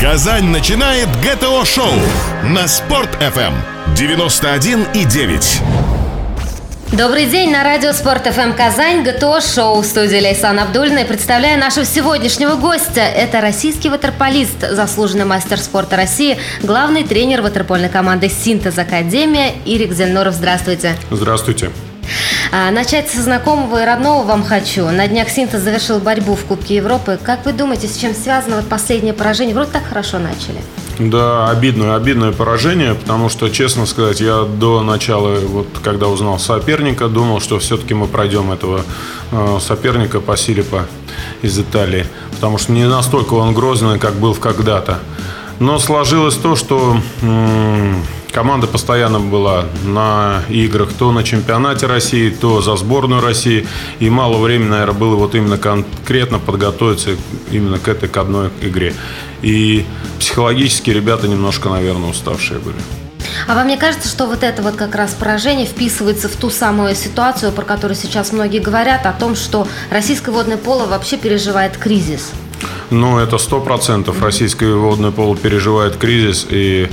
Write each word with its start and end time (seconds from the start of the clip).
Казань 0.00 0.48
начинает 0.48 1.08
ГТО-шоу 1.22 1.90
на 2.44 2.68
Спорт-ФМ 2.68 3.54
91,9. 3.94 5.62
Добрый 6.92 7.24
день 7.24 7.50
на 7.50 7.64
радио 7.64 7.92
Спорт 7.94 8.26
ФМ 8.26 8.52
Казань, 8.52 9.04
ГТО 9.04 9.40
Шоу, 9.40 9.80
в 9.80 9.86
студии 9.86 10.20
Лейсан 10.20 10.58
Абдульна. 10.58 10.98
И 10.98 11.04
представляю 11.04 11.58
нашего 11.58 11.86
сегодняшнего 11.86 12.56
гостя. 12.56 13.00
Это 13.00 13.40
российский 13.40 13.88
ватерполист, 13.88 14.70
заслуженный 14.70 15.24
мастер 15.24 15.58
спорта 15.58 15.96
России, 15.96 16.36
главный 16.62 17.02
тренер 17.02 17.40
ватерпольной 17.40 17.88
команды 17.88 18.28
«Синтез 18.28 18.76
Академия» 18.76 19.54
Ирик 19.64 19.94
Зельноров. 19.94 20.34
Здравствуйте. 20.34 20.94
Здравствуйте. 21.10 21.70
А, 22.52 22.70
начать 22.70 23.10
со 23.10 23.22
знакомого 23.22 23.82
и 23.82 23.84
родного 23.84 24.24
вам 24.24 24.44
хочу. 24.44 24.86
На 24.88 25.06
днях 25.08 25.28
Синтез 25.28 25.60
завершил 25.60 25.98
борьбу 25.98 26.34
в 26.34 26.44
Кубке 26.44 26.76
Европы. 26.76 27.18
Как 27.22 27.44
вы 27.44 27.52
думаете, 27.52 27.88
с 27.88 27.96
чем 27.96 28.14
связано 28.14 28.56
вот 28.56 28.68
последнее 28.68 29.14
поражение? 29.14 29.54
Вроде 29.54 29.70
так 29.72 29.84
хорошо 29.88 30.18
начали. 30.18 30.60
Да, 30.98 31.50
обидное, 31.50 31.94
обидное 31.94 32.32
поражение, 32.32 32.94
потому 32.94 33.28
что, 33.28 33.50
честно 33.50 33.84
сказать, 33.84 34.20
я 34.20 34.44
до 34.44 34.82
начала, 34.82 35.38
вот 35.40 35.68
когда 35.84 36.08
узнал 36.08 36.38
соперника, 36.38 37.08
думал, 37.08 37.40
что 37.40 37.58
все-таки 37.58 37.92
мы 37.92 38.06
пройдем 38.06 38.50
этого 38.50 38.80
э, 39.30 39.58
соперника 39.60 40.20
по 40.20 40.38
Силипа 40.38 40.86
из 41.42 41.58
Италии, 41.58 42.06
потому 42.32 42.56
что 42.56 42.72
не 42.72 42.88
настолько 42.88 43.34
он 43.34 43.52
грозный, 43.52 43.98
как 43.98 44.14
был 44.14 44.34
когда-то. 44.34 44.98
Но 45.58 45.78
сложилось 45.78 46.36
то, 46.36 46.56
что 46.56 46.96
м- 47.20 48.02
команда 48.36 48.66
постоянно 48.66 49.18
была 49.18 49.64
на 49.82 50.42
играх, 50.50 50.90
то 50.92 51.10
на 51.10 51.24
чемпионате 51.24 51.86
России, 51.86 52.28
то 52.28 52.60
за 52.60 52.76
сборную 52.76 53.22
России. 53.22 53.66
И 53.98 54.10
мало 54.10 54.36
времени, 54.36 54.68
наверное, 54.68 54.94
было 54.94 55.16
вот 55.16 55.34
именно 55.34 55.56
конкретно 55.56 56.38
подготовиться 56.38 57.12
именно 57.50 57.78
к 57.78 57.88
этой 57.88 58.10
к 58.10 58.16
одной 58.18 58.50
игре. 58.60 58.92
И 59.40 59.86
психологически 60.18 60.90
ребята 60.90 61.28
немножко, 61.28 61.70
наверное, 61.70 62.10
уставшие 62.10 62.60
были. 62.60 62.76
А 63.48 63.54
вам 63.54 63.68
не 63.68 63.78
кажется, 63.78 64.06
что 64.06 64.26
вот 64.26 64.42
это 64.42 64.60
вот 64.60 64.76
как 64.76 64.94
раз 64.94 65.14
поражение 65.14 65.64
вписывается 65.64 66.28
в 66.28 66.36
ту 66.36 66.50
самую 66.50 66.94
ситуацию, 66.94 67.52
про 67.52 67.62
которую 67.62 67.96
сейчас 67.96 68.32
многие 68.32 68.60
говорят, 68.60 69.06
о 69.06 69.14
том, 69.14 69.34
что 69.34 69.66
российское 69.90 70.30
водное 70.30 70.58
поло 70.58 70.84
вообще 70.84 71.16
переживает 71.16 71.78
кризис? 71.78 72.32
Ну, 72.90 73.18
это 73.18 73.38
сто 73.38 73.60
процентов. 73.60 74.20
Российское 74.20 74.74
водное 74.74 75.10
поло 75.10 75.34
переживает 75.34 75.96
кризис, 75.96 76.46
и 76.50 76.90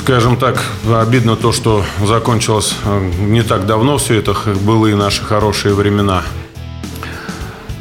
Скажем 0.00 0.38
так, 0.38 0.64
обидно 0.90 1.36
то, 1.36 1.52
что 1.52 1.84
закончилось 2.02 2.74
э, 2.86 3.10
не 3.20 3.42
так 3.42 3.66
давно 3.66 3.98
все 3.98 4.14
это, 4.14 4.34
было 4.62 4.86
и 4.86 4.94
наши 4.94 5.22
хорошие 5.22 5.74
времена. 5.74 6.22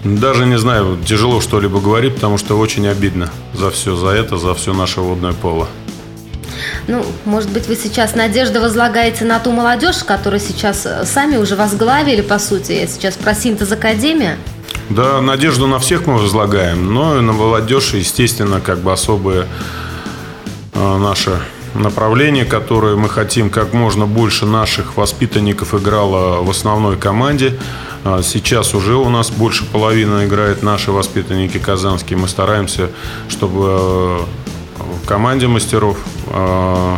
Даже 0.03 0.45
не 0.45 0.57
знаю, 0.57 0.97
тяжело 1.05 1.39
что-либо 1.39 1.79
говорить, 1.79 2.15
потому 2.15 2.37
что 2.37 2.59
очень 2.59 2.85
обидно 2.89 3.29
за 3.53 3.71
все, 3.71 3.95
за 3.95 4.09
это, 4.09 4.37
за 4.37 4.53
все 4.53 4.73
наше 4.73 4.99
водное 4.99 5.31
поло. 5.31 5.69
Ну, 6.87 7.05
может 7.23 7.51
быть, 7.51 7.67
вы 7.67 7.77
сейчас 7.77 8.15
надежды 8.15 8.59
возлагаете 8.59 9.23
на 9.23 9.39
ту 9.39 9.53
молодежь, 9.53 10.03
которая 10.03 10.41
сейчас 10.41 10.85
э, 10.85 11.05
сами 11.05 11.37
уже 11.37 11.55
возглавили, 11.55 12.21
по 12.21 12.37
сути, 12.37 12.73
я 12.73 12.87
сейчас 12.87 13.15
про 13.15 13.33
синтез 13.33 13.71
Академия? 13.71 14.37
Да, 14.89 15.21
надежду 15.21 15.67
на 15.67 15.79
всех 15.79 16.05
мы 16.05 16.17
возлагаем, 16.17 16.93
но 16.93 17.17
и 17.17 17.21
на 17.21 17.31
молодежь, 17.31 17.93
естественно, 17.93 18.59
как 18.59 18.79
бы 18.79 18.91
особые 18.91 19.47
э, 20.73 20.97
наши 20.97 21.39
направление, 21.73 22.45
которое 22.45 22.95
мы 22.95 23.09
хотим 23.09 23.49
как 23.49 23.73
можно 23.73 24.05
больше 24.05 24.45
наших 24.45 24.97
воспитанников 24.97 25.73
играло 25.73 26.41
в 26.43 26.49
основной 26.49 26.97
команде. 26.97 27.57
А, 28.03 28.21
сейчас 28.21 28.73
уже 28.73 28.95
у 28.95 29.09
нас 29.09 29.29
больше 29.29 29.65
половины 29.65 30.25
играет 30.25 30.63
наши 30.63 30.91
воспитанники 30.91 31.57
казанские. 31.57 32.17
Мы 32.17 32.27
стараемся, 32.27 32.89
чтобы 33.27 33.65
э, 33.65 34.19
в 35.03 35.07
команде 35.07 35.47
мастеров 35.47 35.97
э, 36.27 36.97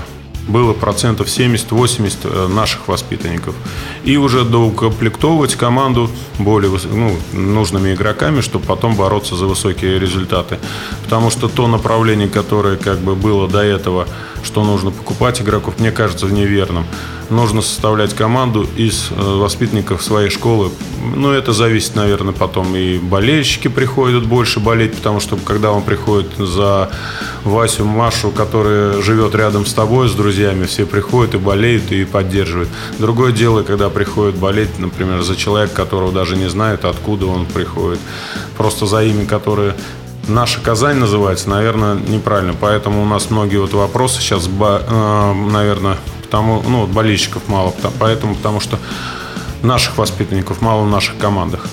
было 0.51 0.73
процентов 0.73 1.27
70-80 1.27 2.17
э, 2.23 2.47
наших 2.47 2.87
воспитанников. 2.87 3.55
И 4.03 4.17
уже 4.17 4.43
доукомплектовывать 4.43 5.55
команду 5.55 6.09
более 6.37 6.71
ну, 6.91 7.15
нужными 7.33 7.93
игроками, 7.93 8.41
чтобы 8.41 8.65
потом 8.65 8.95
бороться 8.95 9.35
за 9.35 9.45
высокие 9.45 9.99
результаты. 9.99 10.59
Потому 11.03 11.29
что 11.31 11.47
то 11.47 11.67
направление, 11.67 12.29
которое 12.29 12.75
как 12.75 12.99
бы 12.99 13.15
было 13.15 13.47
до 13.47 13.63
этого, 13.63 14.07
что 14.43 14.63
нужно 14.63 14.91
покупать 14.91 15.41
игроков, 15.41 15.79
мне 15.79 15.91
кажется 15.91 16.27
неверным. 16.27 16.85
Нужно 17.29 17.61
составлять 17.61 18.13
команду 18.13 18.67
из 18.75 19.09
э, 19.11 19.15
воспитанников 19.15 20.03
своей 20.03 20.29
школы. 20.29 20.71
Ну, 21.15 21.31
это 21.31 21.53
зависит, 21.53 21.95
наверное, 21.95 22.33
потом 22.33 22.75
и 22.75 22.97
болельщики 22.97 23.69
приходят 23.69 24.25
больше 24.25 24.59
болеть, 24.59 24.95
потому 24.95 25.19
что 25.19 25.37
когда 25.37 25.71
он 25.71 25.83
приходит 25.83 26.35
за 26.37 26.91
Васю, 27.43 27.85
Машу, 27.85 28.31
которая 28.31 29.01
живет 29.01 29.35
рядом 29.35 29.65
с 29.65 29.73
тобой, 29.73 30.09
с 30.09 30.13
друзьями, 30.13 30.65
все 30.65 30.85
приходят 30.85 31.33
и 31.35 31.37
болеют, 31.37 31.91
и 31.91 32.05
поддерживают. 32.05 32.69
Другое 32.99 33.31
дело, 33.31 33.63
когда 33.63 33.89
приходят 33.89 34.35
болеть, 34.35 34.77
например, 34.79 35.21
за 35.21 35.35
человека, 35.35 35.73
которого 35.73 36.11
даже 36.11 36.37
не 36.37 36.49
знают, 36.49 36.85
откуда 36.85 37.25
он 37.25 37.45
приходит. 37.45 37.99
Просто 38.57 38.85
за 38.85 39.03
имя, 39.03 39.25
которое 39.25 39.75
Наша 40.27 40.61
Казань 40.61 40.97
называется, 40.97 41.49
наверное, 41.49 41.95
неправильно. 41.95 42.53
Поэтому 42.53 43.01
у 43.01 43.05
нас 43.05 43.31
многие 43.31 43.57
вот 43.57 43.73
вопросы 43.73 44.21
сейчас, 44.21 44.47
э, 44.47 45.33
наверное, 45.33 45.97
потому, 46.21 46.61
ну, 46.65 46.85
болельщиков 46.85 47.47
мало. 47.47 47.73
Поэтому, 47.99 48.35
потому 48.35 48.59
что 48.59 48.77
наших 49.63 49.97
воспитанников 49.97 50.61
мало 50.61 50.83
в 50.83 50.89
наших 50.89 51.17
командах. 51.17 51.65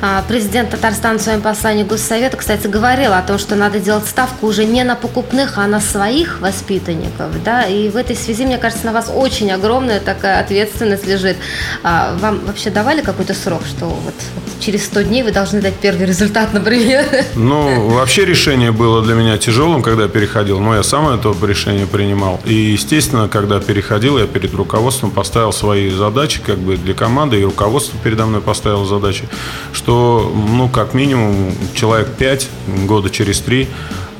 А, 0.00 0.24
президент 0.28 0.70
Татарстана 0.70 1.18
в 1.18 1.22
своем 1.22 1.40
послании 1.40 1.82
Госсовета, 1.82 2.36
кстати, 2.36 2.66
говорил 2.68 3.12
о 3.12 3.22
том, 3.22 3.38
что 3.38 3.56
надо 3.56 3.80
делать 3.80 4.06
ставку 4.06 4.46
уже 4.46 4.64
не 4.64 4.84
на 4.84 4.94
покупных, 4.94 5.58
а 5.58 5.66
на 5.66 5.80
своих 5.80 6.40
воспитанников. 6.40 7.42
Да? 7.44 7.64
И 7.64 7.88
в 7.88 7.96
этой 7.96 8.14
связи, 8.14 8.44
мне 8.44 8.58
кажется, 8.58 8.86
на 8.86 8.92
вас 8.92 9.10
очень 9.12 9.50
огромная 9.50 9.98
такая 10.00 10.40
ответственность 10.40 11.06
лежит. 11.06 11.36
А, 11.82 12.16
вам 12.20 12.40
вообще 12.46 12.70
давали 12.70 13.00
какой-то 13.00 13.34
срок, 13.34 13.62
что 13.66 13.86
вот 13.86 14.14
через 14.60 14.84
100 14.86 15.02
дней 15.02 15.22
вы 15.22 15.32
должны 15.32 15.60
дать 15.60 15.74
первый 15.74 16.06
результат, 16.06 16.52
например? 16.52 17.04
Ну, 17.34 17.88
вообще 17.88 18.24
решение 18.24 18.72
было 18.72 19.02
для 19.02 19.14
меня 19.14 19.38
тяжелым, 19.38 19.82
когда 19.82 20.04
я 20.04 20.08
переходил, 20.08 20.60
но 20.60 20.74
я 20.74 20.82
сам 20.82 21.08
это 21.08 21.34
решение 21.46 21.86
принимал. 21.86 22.40
И, 22.44 22.54
естественно, 22.54 23.28
когда 23.28 23.60
переходил, 23.60 24.18
я 24.18 24.26
перед 24.26 24.52
руководством 24.54 25.10
поставил 25.10 25.52
свои 25.52 25.90
задачи 25.90 26.40
как 26.44 26.58
бы 26.58 26.76
для 26.76 26.94
команды, 26.94 27.40
и 27.40 27.44
руководство 27.44 27.98
передо 28.02 28.26
мной 28.26 28.40
поставило 28.40 28.84
задачи, 28.84 29.28
что, 29.72 29.87
ну, 29.92 30.68
как 30.68 30.94
минимум, 30.94 31.52
человек 31.74 32.08
5, 32.18 32.48
года 32.86 33.10
через 33.10 33.40
3 33.40 33.68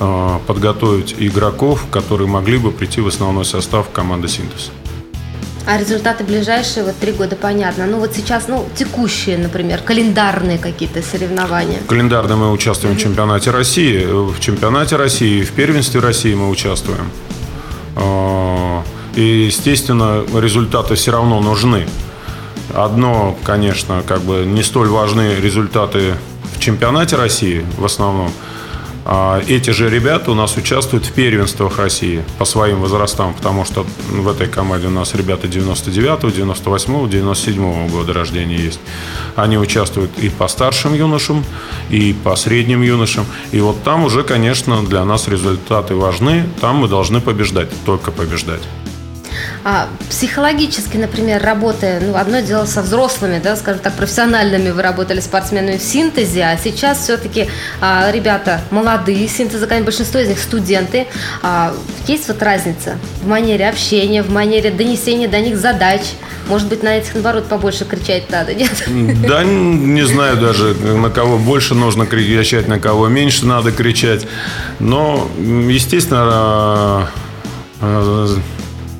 э, 0.01 0.39
подготовить 0.47 1.15
игроков, 1.19 1.87
которые 1.91 2.29
могли 2.29 2.59
бы 2.59 2.71
прийти 2.71 3.01
в 3.01 3.07
основной 3.07 3.45
состав 3.45 3.91
команды 3.91 4.29
«Синтез». 4.29 4.71
А 5.71 5.77
результаты 5.77 6.25
ближайшие, 6.25 6.83
вот 6.83 6.97
три 6.97 7.13
года, 7.13 7.37
понятно. 7.37 7.85
Ну 7.87 7.99
вот 7.99 8.15
сейчас, 8.15 8.49
ну, 8.49 8.67
текущие, 8.75 9.37
например, 9.37 9.83
календарные 9.83 10.57
какие-то 10.57 11.03
соревнования. 11.03 11.81
Календарно 11.87 12.37
мы 12.37 12.53
участвуем 12.53 12.97
в 12.97 12.99
чемпионате 12.99 13.51
России. 13.51 14.03
В 14.07 14.41
чемпионате 14.41 14.97
России, 14.97 15.43
в 15.43 15.53
первенстве 15.53 16.01
России 16.01 16.33
мы 16.33 16.49
участвуем. 16.49 17.11
А, 17.97 18.83
и, 19.15 19.45
естественно, 19.45 20.25
результаты 20.41 20.95
все 20.95 21.11
равно 21.11 21.39
нужны. 21.39 21.87
Одно, 22.75 23.37
конечно, 23.45 24.03
как 24.07 24.21
бы 24.23 24.45
не 24.47 24.63
столь 24.63 24.89
важны 24.89 25.37
результаты 25.41 26.15
в 26.55 26.61
чемпионате 26.61 27.17
России 27.17 27.65
в 27.77 27.85
основном. 27.85 28.31
А 29.11 29.41
эти 29.49 29.71
же 29.71 29.89
ребята 29.89 30.31
у 30.33 30.35
нас 30.35 30.59
участвуют 30.59 31.07
в 31.07 31.13
первенствах 31.13 31.79
России 31.79 32.23
по 32.37 32.45
своим 32.45 32.81
возрастам, 32.81 33.33
потому 33.33 33.65
что 33.65 33.87
в 34.11 34.29
этой 34.29 34.49
команде 34.49 34.89
у 34.89 34.91
нас 34.91 35.15
ребята 35.15 35.47
99-го, 35.47 36.29
98-го, 36.29 37.07
97-го 37.07 37.89
года 37.89 38.13
рождения 38.13 38.57
есть. 38.57 38.81
Они 39.35 39.57
участвуют 39.57 40.11
и 40.19 40.29
по 40.29 40.47
старшим 40.47 40.93
юношам, 40.93 41.43
и 41.89 42.15
по 42.23 42.37
средним 42.37 42.83
юношам. 42.83 43.25
И 43.51 43.61
вот 43.61 43.83
там 43.83 44.05
уже, 44.05 44.25
конечно, 44.25 44.85
для 44.85 45.03
нас 45.07 45.27
результаты 45.27 45.95
важны. 45.95 46.45
Там 46.61 46.77
мы 46.77 46.89
должны 46.89 47.23
побеждать, 47.23 47.71
только 47.87 48.11
побеждать. 48.11 48.61
А, 49.65 49.89
психологически, 50.09 50.97
например, 50.97 51.43
работая, 51.43 52.01
ну, 52.01 52.17
одно 52.17 52.41
дело 52.41 52.65
со 52.65 52.83
взрослыми, 52.83 53.41
да, 53.43 53.57
скажем 53.57 53.81
так, 53.81 53.95
профессиональными 53.95 54.71
вы 54.71 54.83
работали 54.83 55.21
спортсменами 55.21 55.77
в 55.77 55.83
синтезе, 55.83 56.45
а 56.45 56.57
сейчас 56.57 56.99
все-таки 56.99 57.49
а, 57.81 58.11
ребята 58.13 58.61
молодые, 58.71 59.29
синтеза, 59.29 59.67
большинство 59.67 60.21
из 60.21 60.29
них 60.29 60.39
студенты. 60.39 61.07
А, 61.43 61.75
есть 62.07 62.29
вот 62.29 62.43
разница 62.43 62.99
в 63.23 63.29
манере 63.29 63.69
общения, 63.69 64.23
в 64.23 64.31
манере 64.31 64.71
донесения 64.71 65.29
до 65.29 65.41
них 65.41 65.57
задач. 65.57 66.03
Может 66.47 66.69
быть, 66.69 66.83
на 66.83 66.97
этих, 66.97 67.15
наоборот, 67.15 67.47
побольше 67.47 67.85
кричать 67.85 68.31
надо, 68.31 68.55
нет? 68.55 68.73
Да, 69.27 69.45
не 69.45 70.07
знаю 70.07 70.39
даже, 70.39 70.75
на 70.75 71.11
кого 71.11 71.37
больше 71.37 71.75
нужно 71.75 72.07
кричать, 72.07 72.69
на 72.69 72.79
кого 72.79 73.09
меньше 73.09 73.45
надо 73.45 73.73
кричать. 73.73 74.27
Но, 74.79 75.29
естественно, 75.39 76.21
а, 76.23 77.09
а, 77.81 78.39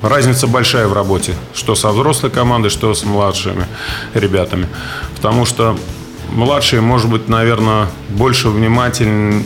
разница 0.01 0.47
большая 0.47 0.87
в 0.87 0.93
работе, 0.93 1.33
что 1.53 1.75
со 1.75 1.89
взрослой 1.89 2.29
командой, 2.29 2.69
что 2.69 2.93
с 2.93 3.03
младшими 3.03 3.65
ребятами. 4.13 4.67
Потому 5.15 5.45
что 5.45 5.77
младшие, 6.31 6.81
может 6.81 7.09
быть, 7.09 7.27
наверное, 7.27 7.87
больше 8.09 8.49
внимательнее, 8.49 9.43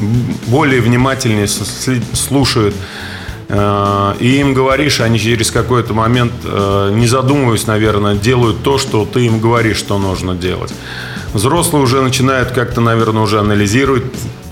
более 0.47 0.81
внимательнее 0.81 1.47
слушают 1.47 2.75
э, 3.49 4.13
и 4.19 4.39
им 4.39 4.53
говоришь, 4.53 4.99
они 5.01 5.19
через 5.19 5.51
какой-то 5.51 5.93
момент, 5.93 6.33
э, 6.43 6.91
не 6.93 7.07
задумываясь, 7.07 7.67
наверное, 7.67 8.15
делают 8.15 8.63
то, 8.63 8.77
что 8.77 9.05
ты 9.05 9.25
им 9.25 9.39
говоришь, 9.39 9.77
что 9.77 9.97
нужно 9.97 10.35
делать. 10.35 10.73
Взрослые 11.33 11.83
уже 11.83 12.01
начинают 12.01 12.51
как-то, 12.51 12.79
наверное, 12.79 13.23
уже 13.23 13.39
анализировать, 13.39 14.03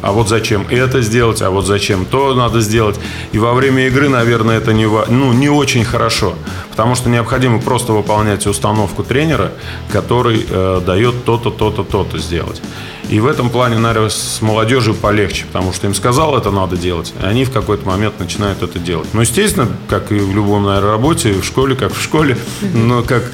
а 0.02 0.12
вот 0.12 0.30
зачем 0.30 0.66
это 0.70 1.02
сделать, 1.02 1.42
а 1.44 1.52
вот 1.52 1.66
зачем 1.66 2.06
то 2.06 2.34
надо 2.34 2.60
сделать. 2.60 3.00
И 3.32 3.38
во 3.38 3.54
время 3.54 3.86
игры, 3.88 4.10
наверное, 4.10 4.58
это 4.58 4.74
не, 4.74 4.88
ну, 4.88 5.32
не 5.32 5.48
очень 5.48 5.86
хорошо, 5.86 6.34
потому 6.72 6.96
что 6.96 7.10
необходимо 7.10 7.62
просто 7.62 7.94
выполнять 7.94 8.48
установку 8.48 9.04
тренера, 9.04 9.52
который 9.92 10.44
э, 10.50 10.82
дает 10.84 11.24
то-то, 11.24 11.52
то-то, 11.52 11.84
то-то 11.84 12.18
сделать. 12.18 12.62
И 13.12 13.20
в 13.20 13.28
этом 13.28 13.50
плане, 13.50 13.78
наверное, 13.78 14.10
с 14.10 14.42
молодежью 14.42 14.96
полегче, 14.96 15.44
потому 15.46 15.74
что 15.74 15.86
им 15.86 15.94
сказал, 15.94 16.38
это 16.38 16.50
надо 16.50 16.78
делать, 16.78 17.14
и 17.22 17.26
они 17.26 17.44
в 17.44 17.52
какой-то 17.52 17.86
момент 17.86 18.18
начинают 18.20 18.64
это 18.64 18.80
делать. 18.80 19.10
Ну, 19.12 19.20
естественно, 19.20 19.68
как 19.90 20.14
и 20.14 20.16
в 20.16 20.34
любом, 20.34 20.64
наверное, 20.64 20.92
работе, 20.92 21.34
в 21.34 21.44
школе, 21.44 21.76
как 21.76 21.94
в 21.94 22.02
школе, 22.02 22.38
но 22.74 23.04
как 23.04 23.30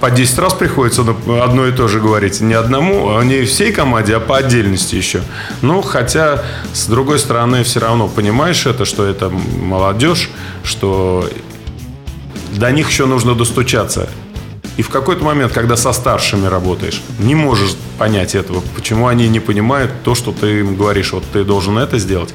по 0.00 0.10
10 0.10 0.38
раз 0.38 0.54
приходится 0.54 1.02
одно 1.42 1.66
и 1.66 1.72
то 1.72 1.88
же 1.88 2.00
говорить. 2.00 2.40
Не 2.40 2.54
одному, 2.54 3.18
а 3.18 3.22
не 3.22 3.44
всей 3.44 3.70
команде, 3.70 4.16
а 4.16 4.20
по 4.20 4.38
отдельности 4.38 4.94
еще. 4.94 5.20
Ну, 5.60 5.82
хотя, 5.82 6.42
с 6.72 6.86
другой 6.86 7.18
стороны, 7.18 7.64
все 7.64 7.80
равно 7.80 8.08
понимаешь 8.08 8.64
это, 8.64 8.86
что 8.86 9.04
это 9.04 9.28
молодежь, 9.28 10.30
что 10.64 11.28
до 12.52 12.72
них 12.72 12.88
еще 12.88 13.04
нужно 13.04 13.34
достучаться. 13.34 14.08
И 14.78 14.82
в 14.82 14.90
какой-то 14.90 15.24
момент, 15.24 15.52
когда 15.52 15.76
со 15.76 15.92
старшими 15.92 16.46
работаешь, 16.46 17.02
не 17.18 17.34
можешь 17.34 17.74
понять 17.98 18.36
этого, 18.36 18.62
почему 18.76 19.08
они 19.08 19.28
не 19.28 19.40
понимают 19.40 19.90
то, 20.04 20.14
что 20.14 20.32
ты 20.32 20.60
им 20.60 20.76
говоришь, 20.76 21.12
вот 21.12 21.24
ты 21.32 21.42
должен 21.42 21.78
это 21.78 21.98
сделать, 21.98 22.32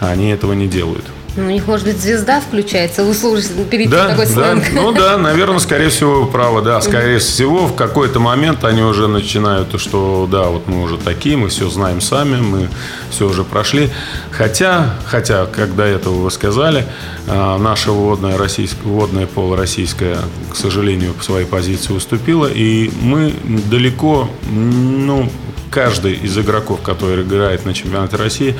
а 0.00 0.08
они 0.08 0.30
этого 0.30 0.52
не 0.52 0.66
делают. 0.66 1.04
Ну, 1.40 1.46
у 1.46 1.50
них, 1.50 1.66
может 1.66 1.86
быть, 1.86 1.98
звезда 1.98 2.40
включается, 2.40 3.02
вы 3.02 3.14
слушаете, 3.14 3.64
перейти 3.64 3.90
да, 3.90 4.08
такой 4.08 4.26
сленг. 4.26 4.64
Да, 4.64 4.80
ну 4.80 4.92
да, 4.92 5.16
наверное, 5.16 5.58
скорее 5.58 5.88
всего, 5.88 6.26
право, 6.26 6.60
да. 6.60 6.80
Скорее 6.82 7.18
всего, 7.18 7.66
в 7.66 7.74
какой-то 7.74 8.20
момент 8.20 8.62
они 8.64 8.82
уже 8.82 9.08
начинают, 9.08 9.80
что 9.80 10.28
да, 10.30 10.44
вот 10.44 10.68
мы 10.68 10.82
уже 10.82 10.98
такие, 10.98 11.38
мы 11.38 11.48
все 11.48 11.70
знаем 11.70 12.02
сами, 12.02 12.36
мы 12.36 12.68
все 13.10 13.26
уже 13.26 13.42
прошли. 13.42 13.90
Хотя, 14.30 14.96
хотя, 15.06 15.46
когда 15.46 15.86
этого 15.86 16.24
вы 16.24 16.30
сказали, 16.30 16.84
а, 17.26 17.56
наша 17.58 17.90
водная, 17.90 18.36
российская, 18.36 18.82
водная 18.82 19.26
поло 19.26 19.56
российская, 19.56 20.18
к 20.52 20.56
сожалению, 20.56 21.14
по 21.14 21.24
своей 21.24 21.46
позиции 21.46 21.94
уступила, 21.94 22.46
и 22.46 22.90
мы 23.00 23.34
далеко, 23.70 24.28
ну, 24.50 25.30
каждый 25.70 26.14
из 26.14 26.36
игроков, 26.36 26.80
который 26.82 27.22
играет 27.22 27.64
на 27.64 27.72
чемпионате 27.72 28.16
России, 28.16 28.56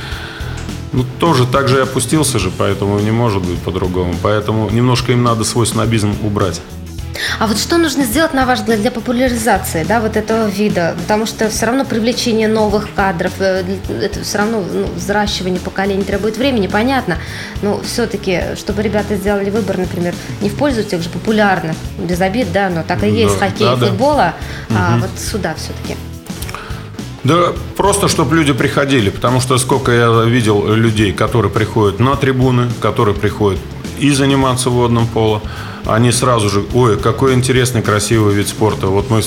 ну, 0.92 1.04
тоже 1.18 1.46
так 1.46 1.68
же 1.68 1.78
и 1.78 1.82
опустился 1.82 2.38
же, 2.38 2.50
поэтому 2.56 2.98
не 2.98 3.10
может 3.10 3.42
быть 3.42 3.58
по-другому. 3.58 4.14
Поэтому 4.22 4.68
немножко 4.70 5.12
им 5.12 5.22
надо 5.22 5.44
свой 5.44 5.66
снобизм 5.66 6.14
убрать. 6.22 6.60
А 7.38 7.46
вот 7.46 7.58
что 7.58 7.76
нужно 7.76 8.04
сделать, 8.04 8.34
на 8.34 8.46
ваш 8.46 8.60
взгляд, 8.60 8.80
для 8.80 8.90
популяризации 8.90 9.84
да, 9.84 10.00
вот 10.00 10.16
этого 10.16 10.48
вида? 10.48 10.96
Потому 11.02 11.26
что 11.26 11.48
все 11.48 11.66
равно 11.66 11.84
привлечение 11.84 12.48
новых 12.48 12.92
кадров, 12.94 13.32
э, 13.38 13.64
это 13.88 14.22
все 14.22 14.38
равно 14.38 14.62
ну, 14.72 14.86
взращивание 14.94 15.60
поколений 15.60 16.04
требует 16.04 16.36
времени, 16.36 16.66
понятно. 16.66 17.18
Но 17.62 17.80
все-таки, 17.82 18.56
чтобы 18.56 18.82
ребята 18.82 19.16
сделали 19.16 19.50
выбор, 19.50 19.78
например, 19.78 20.14
не 20.40 20.48
в 20.48 20.54
пользу 20.54 20.82
тех 20.82 21.02
же 21.02 21.10
популярных, 21.10 21.76
без 21.98 22.20
обид, 22.20 22.52
да, 22.52 22.70
но 22.70 22.82
так 22.82 23.02
и 23.04 23.10
есть 23.10 23.38
да, 23.38 23.46
хоккей, 23.46 23.66
да, 23.66 23.76
футбола, 23.76 24.34
да. 24.68 24.76
а 24.76 24.92
угу. 24.94 25.02
вот 25.02 25.10
сюда 25.18 25.54
все-таки. 25.54 25.96
Да 27.24 27.52
просто, 27.76 28.08
чтобы 28.08 28.36
люди 28.36 28.52
приходили, 28.52 29.10
потому 29.10 29.40
что 29.40 29.58
сколько 29.58 29.92
я 29.92 30.24
видел 30.24 30.74
людей, 30.74 31.12
которые 31.12 31.52
приходят 31.52 32.00
на 32.00 32.16
трибуны, 32.16 32.68
которые 32.80 33.14
приходят 33.14 33.60
и 33.98 34.10
заниматься 34.10 34.70
водным 34.70 35.06
поло, 35.06 35.42
они 35.86 36.12
сразу 36.12 36.48
же, 36.48 36.64
ой, 36.74 36.98
какой 36.98 37.34
интересный, 37.34 37.82
красивый 37.82 38.34
вид 38.34 38.48
спорта. 38.48 38.86
Вот 38.86 39.10
мы 39.10 39.22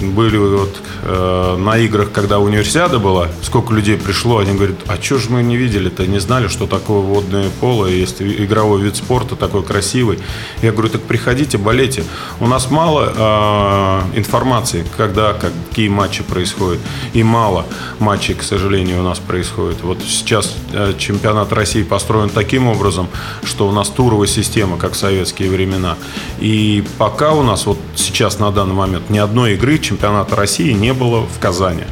были 0.00 0.36
вот 0.36 0.76
э, 1.02 1.56
на 1.58 1.78
играх, 1.78 2.12
когда 2.12 2.38
универсиада 2.38 2.98
была, 2.98 3.28
сколько 3.42 3.74
людей 3.74 3.96
пришло, 3.96 4.38
они 4.38 4.54
говорят, 4.54 4.76
а 4.86 4.96
что 5.00 5.18
же 5.18 5.30
мы 5.30 5.42
не 5.42 5.56
видели-то, 5.56 6.06
не 6.06 6.20
знали, 6.20 6.48
что 6.48 6.66
такое 6.66 7.00
водное 7.00 7.50
поло, 7.60 7.86
есть 7.86 8.22
игровой 8.22 8.82
вид 8.82 8.96
спорта 8.96 9.36
такой 9.36 9.62
красивый. 9.62 10.18
Я 10.62 10.72
говорю, 10.72 10.88
так 10.88 11.02
приходите, 11.02 11.58
болейте. 11.58 12.04
У 12.40 12.46
нас 12.46 12.70
мало 12.70 14.02
э, 14.12 14.18
информации, 14.18 14.84
когда, 14.96 15.34
какие 15.34 15.88
матчи 15.88 16.22
происходят, 16.22 16.80
и 17.12 17.22
мало 17.22 17.66
матчей, 17.98 18.34
к 18.34 18.42
сожалению, 18.42 19.00
у 19.00 19.02
нас 19.02 19.18
происходит. 19.18 19.82
Вот 19.82 19.98
сейчас 20.06 20.54
э, 20.72 20.94
чемпионат 20.98 21.52
России 21.52 21.82
построен 21.82 22.30
таким 22.30 22.68
образом, 22.68 23.08
что 23.42 23.68
у 23.68 23.72
нас 23.72 23.88
туровая 23.88 24.28
система, 24.28 24.76
как 24.76 24.94
советские 24.94 25.50
времена. 25.56 25.96
И 26.38 26.84
пока 26.98 27.32
у 27.32 27.42
нас 27.42 27.66
вот 27.66 27.78
сейчас 27.94 28.38
на 28.38 28.50
данный 28.50 28.74
момент 28.74 29.10
ни 29.10 29.18
одной 29.18 29.54
игры 29.54 29.78
чемпионата 29.78 30.36
России 30.36 30.72
не 30.72 30.92
было 30.92 31.22
в 31.22 31.38
Казани. 31.40 31.84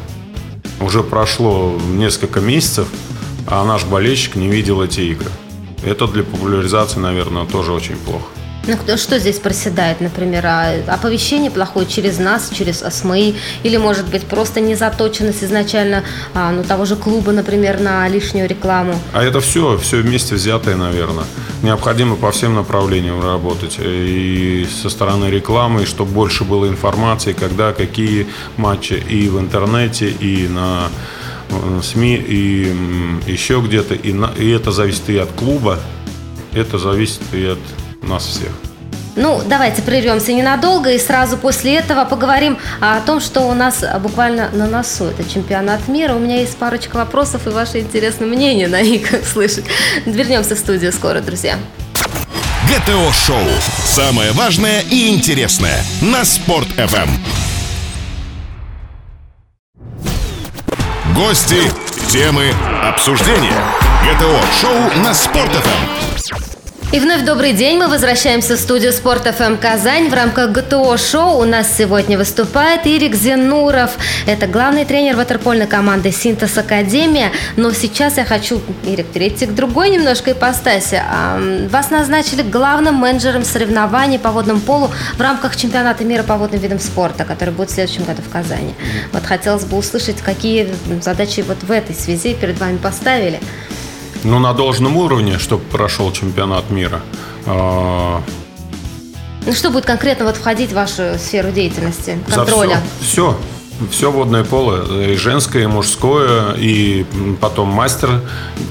Уже 0.81 1.02
прошло 1.02 1.78
несколько 1.93 2.40
месяцев, 2.40 2.87
а 3.46 3.64
наш 3.64 3.84
болельщик 3.84 4.37
не 4.37 4.49
видел 4.49 4.82
эти 4.82 5.00
игры. 5.00 5.31
Это 5.84 6.06
для 6.06 6.22
популяризации, 6.22 7.00
наверное, 7.00 7.46
тоже 7.46 7.72
очень 7.72 7.96
плохо. 7.96 8.33
Ну, 8.66 8.96
что 8.96 9.19
здесь 9.19 9.38
проседает, 9.38 10.00
например? 10.00 10.46
А 10.46 10.75
оповещение 10.88 11.50
плохое 11.50 11.87
через 11.87 12.19
нас, 12.19 12.50
через 12.50 12.78
СМИ? 12.78 13.37
Или, 13.62 13.76
может 13.76 14.06
быть, 14.06 14.25
просто 14.25 14.61
незаточенность 14.61 15.44
изначально 15.44 16.02
а, 16.32 16.50
ну, 16.50 16.64
того 16.64 16.87
же 16.87 16.96
клуба, 16.96 17.32
например, 17.32 17.81
на 17.81 18.08
лишнюю 18.08 18.49
рекламу? 18.49 18.99
А 19.12 19.22
это 19.22 19.40
все, 19.40 19.76
все 19.76 19.99
вместе 19.99 20.34
взятое, 20.34 20.76
наверное. 20.76 21.25
Необходимо 21.62 22.16
по 22.16 22.31
всем 22.31 22.55
направлениям 22.55 23.22
работать. 23.22 23.76
И 23.81 24.66
со 24.82 24.88
стороны 24.88 25.26
рекламы, 25.26 25.82
и 25.82 25.87
чтобы 25.87 26.12
больше 26.12 26.44
было 26.44 26.66
информации, 26.66 27.34
когда, 27.34 27.75
какие 27.75 28.26
матчи 28.56 28.94
и 28.94 29.28
в 29.28 29.38
интернете, 29.38 30.08
и 30.08 30.49
на 30.49 30.88
э, 31.50 31.81
СМИ, 31.82 32.14
и 32.16 32.75
еще 33.26 33.61
где-то. 33.61 33.94
И, 33.94 34.14
на, 34.14 34.32
и 34.38 34.49
это 34.49 34.72
зависит 34.72 35.11
и 35.11 35.19
от 35.19 35.32
клуба, 35.32 35.78
это 36.55 36.78
зависит 36.78 37.20
и 37.32 37.44
от 37.44 37.58
нас 38.04 38.24
всех. 38.26 38.50
Ну, 39.16 39.40
давайте 39.46 39.80
прервемся 39.82 40.32
ненадолго 40.32 40.90
и 40.90 40.98
сразу 40.98 41.36
после 41.36 41.76
этого 41.76 42.04
поговорим 42.04 42.58
о 42.80 43.00
том, 43.00 43.20
что 43.20 43.42
у 43.42 43.54
нас 43.54 43.84
буквально 44.00 44.50
на 44.52 44.66
носу. 44.66 45.04
Это 45.04 45.28
чемпионат 45.28 45.86
мира. 45.86 46.14
У 46.14 46.18
меня 46.18 46.40
есть 46.40 46.56
парочка 46.56 46.96
вопросов 46.96 47.46
и 47.46 47.50
ваше 47.50 47.80
интересное 47.80 48.26
мнение 48.26 48.66
на 48.66 48.82
них 48.82 49.08
слышать. 49.32 49.64
Вернемся 50.04 50.56
в 50.56 50.58
студию 50.58 50.92
скоро, 50.92 51.20
друзья. 51.20 51.58
ГТО-шоу. 52.68 53.46
Самое 53.84 54.32
важное 54.32 54.80
и 54.90 55.08
интересное 55.14 55.84
на 56.00 56.25
Спорт-ФМ. 56.25 57.11
Гости, 61.14 61.61
темы, 62.08 62.52
обсуждения. 62.82 63.62
ГТО-шоу 64.02 65.02
на 65.02 65.14
Спорт-ФМ. 65.14 66.13
И 66.94 67.00
вновь 67.00 67.24
добрый 67.24 67.52
день. 67.52 67.76
Мы 67.76 67.88
возвращаемся 67.88 68.54
в 68.54 68.60
студию 68.60 68.92
Спорт 68.92 69.24
ФМ 69.24 69.56
Казань. 69.56 70.08
В 70.10 70.14
рамках 70.14 70.52
ГТО 70.52 70.96
шоу 70.96 71.40
у 71.40 71.44
нас 71.44 71.76
сегодня 71.76 72.16
выступает 72.16 72.86
Ирик 72.86 73.16
Зенуров. 73.16 73.90
Это 74.28 74.46
главный 74.46 74.84
тренер 74.84 75.16
ватерпольной 75.16 75.66
команды 75.66 76.12
Синтез 76.12 76.56
Академия. 76.56 77.32
Но 77.56 77.72
сейчас 77.72 78.16
я 78.16 78.24
хочу, 78.24 78.60
Ирик, 78.84 79.06
перейти 79.06 79.46
к 79.46 79.54
другой 79.54 79.90
немножко 79.90 80.30
ипостаси. 80.30 81.02
Вас 81.68 81.90
назначили 81.90 82.42
главным 82.42 82.94
менеджером 82.94 83.42
соревнований 83.42 84.20
по 84.20 84.30
водному 84.30 84.60
полу 84.60 84.88
в 85.16 85.20
рамках 85.20 85.56
чемпионата 85.56 86.04
мира 86.04 86.22
по 86.22 86.36
водным 86.36 86.60
видам 86.60 86.78
спорта, 86.78 87.24
который 87.24 87.50
будет 87.52 87.70
в 87.70 87.74
следующем 87.74 88.04
году 88.04 88.22
в 88.22 88.32
Казани. 88.32 88.72
Вот 89.12 89.24
хотелось 89.24 89.64
бы 89.64 89.78
услышать, 89.78 90.20
какие 90.20 90.72
задачи 91.02 91.40
вот 91.40 91.60
в 91.60 91.72
этой 91.72 91.96
связи 91.96 92.34
перед 92.34 92.60
вами 92.60 92.76
поставили. 92.76 93.40
Ну, 94.25 94.38
на 94.38 94.54
должном 94.54 94.97
уровне, 94.97 95.38
чтобы 95.38 95.62
прошел 95.64 96.11
чемпионат 96.11 96.71
мира. 96.71 97.00
А, 97.47 98.23
ну, 99.47 99.52
что 99.52 99.71
будет 99.71 99.85
конкретно 99.85 100.25
вот 100.25 100.37
входить 100.37 100.71
в 100.71 100.75
вашу 100.75 101.19
сферу 101.19 101.50
деятельности, 101.50 102.19
контроля? 102.35 102.81
все, 103.00 103.37
все, 103.78 103.88
все 103.90 104.11
водное 104.11 104.43
поло, 104.43 105.02
и 105.02 105.16
женское, 105.16 105.64
и 105.64 105.66
мужское, 105.66 106.54
и 106.54 107.04
потом 107.40 107.69
мастер, 107.69 108.23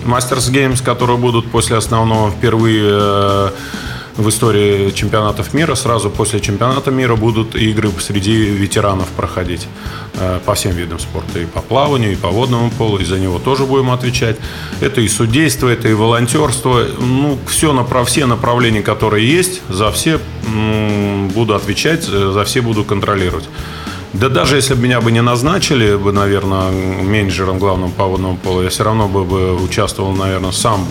мастерс 0.06 0.50
геймс, 0.50 0.82
которые 0.82 1.18
будут 1.18 1.52
после 1.52 1.78
основного 1.78 2.32
впервые 2.32 2.84
э, 2.86 3.50
в 4.18 4.30
истории 4.30 4.92
чемпионатов 4.92 5.54
мира. 5.54 5.76
Сразу 5.76 6.10
после 6.10 6.40
чемпионата 6.40 6.92
мира 6.92 7.16
будут 7.16 7.56
игры 7.56 7.90
среди 8.00 8.46
ветеранов 8.46 9.08
проходить 9.10 9.68
э, 10.16 10.40
по 10.46 10.54
всем 10.54 10.74
видам 10.74 11.00
спорта. 11.00 11.40
И 11.40 11.46
по 11.46 11.62
плаванию, 11.62 12.14
и 12.14 12.16
по 12.16 12.30
водному 12.30 12.70
полу. 12.72 12.98
И 12.98 13.06
за 13.06 13.20
него 13.20 13.40
тоже 13.40 13.66
будем 13.66 13.92
отвечать. 13.92 14.38
Это 14.82 15.02
и 15.02 15.08
судейство, 15.08 15.68
это 15.68 15.88
и 15.88 15.94
волонтерство. 15.94 16.86
Ну, 17.00 17.40
все, 17.48 17.74
направ, 17.74 18.08
все 18.08 18.26
направления, 18.26 18.82
которые 18.82 19.28
есть, 19.28 19.62
за 19.70 19.92
все 19.92 20.20
буду 21.34 21.56
отвечать, 21.56 22.04
за 22.04 22.44
все 22.44 22.62
буду 22.62 22.84
контролировать. 22.84 23.46
Да 24.14 24.30
даже 24.30 24.58
если 24.58 24.76
бы 24.76 24.82
меня 24.82 25.02
бы 25.02 25.12
не 25.12 25.22
назначили 25.22 25.96
бы, 25.96 26.12
наверное, 26.12 26.70
менеджером 26.70 27.58
главным 27.58 27.92
по 27.92 28.06
водному 28.06 28.38
полу, 28.38 28.62
я 28.62 28.70
все 28.70 28.84
равно 28.84 29.08
бы, 29.08 29.26
бы 29.26 29.56
участвовал, 29.56 30.12
наверное, 30.12 30.52
сам 30.52 30.86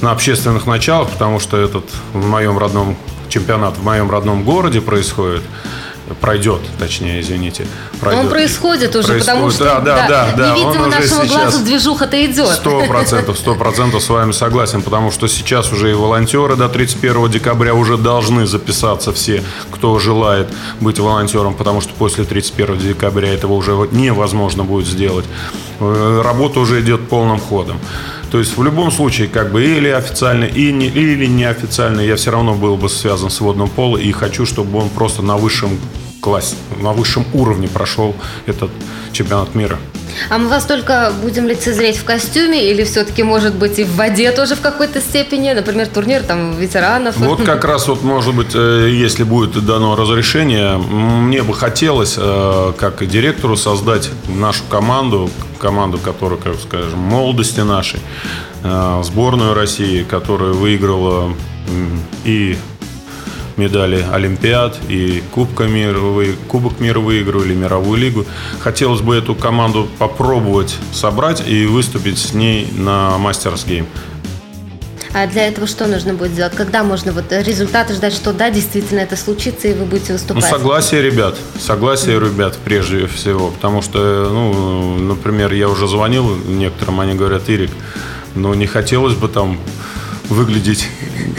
на 0.00 0.12
общественных 0.12 0.66
началах, 0.66 1.10
потому 1.10 1.40
что 1.40 1.56
этот 1.56 1.84
в 2.12 2.26
моем 2.26 2.58
родном 2.58 2.96
чемпионат 3.28 3.76
в 3.76 3.84
моем 3.84 4.10
родном 4.10 4.44
городе 4.44 4.80
происходит 4.80 5.42
пройдет, 6.14 6.60
точнее, 6.78 7.20
извините. 7.20 7.66
Пройдет. 8.00 8.24
Он 8.24 8.30
происходит 8.30 8.96
уже, 8.96 9.08
происходит, 9.08 9.26
потому 9.26 9.50
что 9.50 9.64
да, 9.64 9.80
да, 9.80 10.06
да, 10.08 10.32
да, 10.36 10.50
невидимо 10.50 10.84
он 10.84 10.90
нашему 10.90 11.26
глазу 11.26 11.64
движуха-то 11.64 12.24
идет. 12.24 12.48
Сто 12.48 12.80
процентов, 12.86 13.38
сто 13.38 13.54
процентов 13.54 14.02
с 14.02 14.08
вами 14.08 14.32
согласен, 14.32 14.82
потому 14.82 15.10
что 15.10 15.28
сейчас 15.28 15.72
уже 15.72 15.90
и 15.90 15.94
волонтеры 15.94 16.56
до 16.56 16.68
31 16.68 17.30
декабря 17.30 17.74
уже 17.74 17.96
должны 17.96 18.46
записаться 18.46 19.12
все, 19.12 19.42
кто 19.70 19.98
желает 19.98 20.48
быть 20.80 20.98
волонтером, 20.98 21.54
потому 21.54 21.80
что 21.80 21.92
после 21.94 22.24
31 22.24 22.78
декабря 22.78 23.32
этого 23.32 23.52
уже 23.52 23.72
невозможно 23.92 24.64
будет 24.64 24.86
сделать. 24.86 25.26
Э, 25.78 26.22
работа 26.24 26.60
уже 26.60 26.80
идет 26.80 27.08
полным 27.08 27.38
ходом. 27.38 27.78
То 28.30 28.38
есть 28.38 28.56
в 28.56 28.62
любом 28.62 28.92
случае, 28.92 29.28
как 29.28 29.50
бы 29.50 29.64
или 29.64 29.88
официально, 29.88 30.44
и 30.44 30.72
не, 30.72 30.86
или 30.86 31.26
неофициально, 31.26 32.00
я 32.00 32.16
все 32.16 32.30
равно 32.30 32.54
был 32.54 32.76
бы 32.76 32.88
связан 32.88 33.30
с 33.30 33.40
водным 33.40 33.68
полом 33.68 34.00
и 34.00 34.12
хочу, 34.12 34.46
чтобы 34.46 34.78
он 34.78 34.88
просто 34.88 35.22
на 35.22 35.36
высшем 35.36 35.78
классе, 36.20 36.54
на 36.80 36.92
высшем 36.92 37.24
уровне 37.32 37.66
прошел 37.66 38.14
этот 38.46 38.70
чемпионат 39.12 39.54
мира. 39.54 39.78
А 40.28 40.38
мы 40.38 40.48
вас 40.48 40.64
только 40.64 41.12
будем 41.22 41.46
лицезреть 41.46 41.96
в 41.96 42.04
костюме 42.04 42.70
или 42.70 42.84
все-таки, 42.84 43.22
может 43.22 43.54
быть, 43.54 43.78
и 43.78 43.84
в 43.84 43.96
воде 43.96 44.30
тоже 44.32 44.54
в 44.54 44.60
какой-то 44.60 45.00
степени? 45.00 45.52
Например, 45.52 45.86
турнир 45.86 46.22
там 46.22 46.56
ветеранов? 46.56 47.16
Вот 47.16 47.42
как 47.42 47.64
раз 47.64 47.88
вот, 47.88 48.02
может 48.02 48.34
быть, 48.34 48.54
э, 48.54 48.90
если 48.92 49.22
будет 49.22 49.64
дано 49.64 49.96
разрешение, 49.96 50.76
мне 50.76 51.42
бы 51.42 51.54
хотелось, 51.54 52.16
э, 52.18 52.72
как 52.76 53.06
директору, 53.06 53.56
создать 53.56 54.10
нашу 54.28 54.62
команду, 54.68 55.30
команду, 55.60 55.98
которая, 55.98 56.38
как 56.40 56.58
скажем, 56.58 56.98
молодости 56.98 57.60
нашей, 57.60 58.00
э, 58.64 59.02
сборную 59.04 59.54
России, 59.54 60.02
которая 60.02 60.52
выиграла 60.52 61.32
и 62.24 62.56
медали 63.56 64.04
Олимпиад 64.10 64.78
и 64.88 65.22
Кубка 65.32 65.64
мира, 65.64 66.00
Кубок 66.48 66.80
мира 66.80 66.98
выигрывали, 66.98 67.54
мировую 67.54 68.00
лигу. 68.00 68.24
Хотелось 68.60 69.02
бы 69.02 69.14
эту 69.14 69.34
команду 69.34 69.88
попробовать 69.98 70.76
собрать 70.92 71.46
и 71.46 71.66
выступить 71.66 72.18
с 72.18 72.32
ней 72.32 72.68
на 72.72 73.18
Мастерс 73.18 73.64
Гейм. 73.66 73.86
А 75.12 75.26
для 75.26 75.48
этого 75.48 75.66
что 75.66 75.86
нужно 75.86 76.14
будет 76.14 76.32
сделать? 76.32 76.54
Когда 76.54 76.84
можно 76.84 77.12
вот 77.12 77.24
результаты 77.30 77.94
ждать, 77.94 78.14
что 78.14 78.32
да, 78.32 78.50
действительно 78.50 79.00
это 79.00 79.16
случится, 79.16 79.68
и 79.68 79.74
вы 79.74 79.84
будете 79.84 80.12
выступать? 80.12 80.44
Ну, 80.44 80.50
согласие 80.50 81.02
ребят. 81.02 81.36
Согласие 81.58 82.16
mm-hmm. 82.16 82.24
ребят 82.24 82.58
прежде 82.64 83.06
всего. 83.08 83.50
Потому 83.50 83.82
что, 83.82 84.28
ну, 84.32 84.98
например, 84.98 85.52
я 85.52 85.68
уже 85.68 85.88
звонил 85.88 86.36
некоторым, 86.36 87.00
они 87.00 87.14
говорят, 87.14 87.48
Ирик, 87.48 87.70
ну, 88.36 88.54
не 88.54 88.66
хотелось 88.66 89.14
бы 89.14 89.28
там 89.28 89.58
выглядеть 90.30 90.88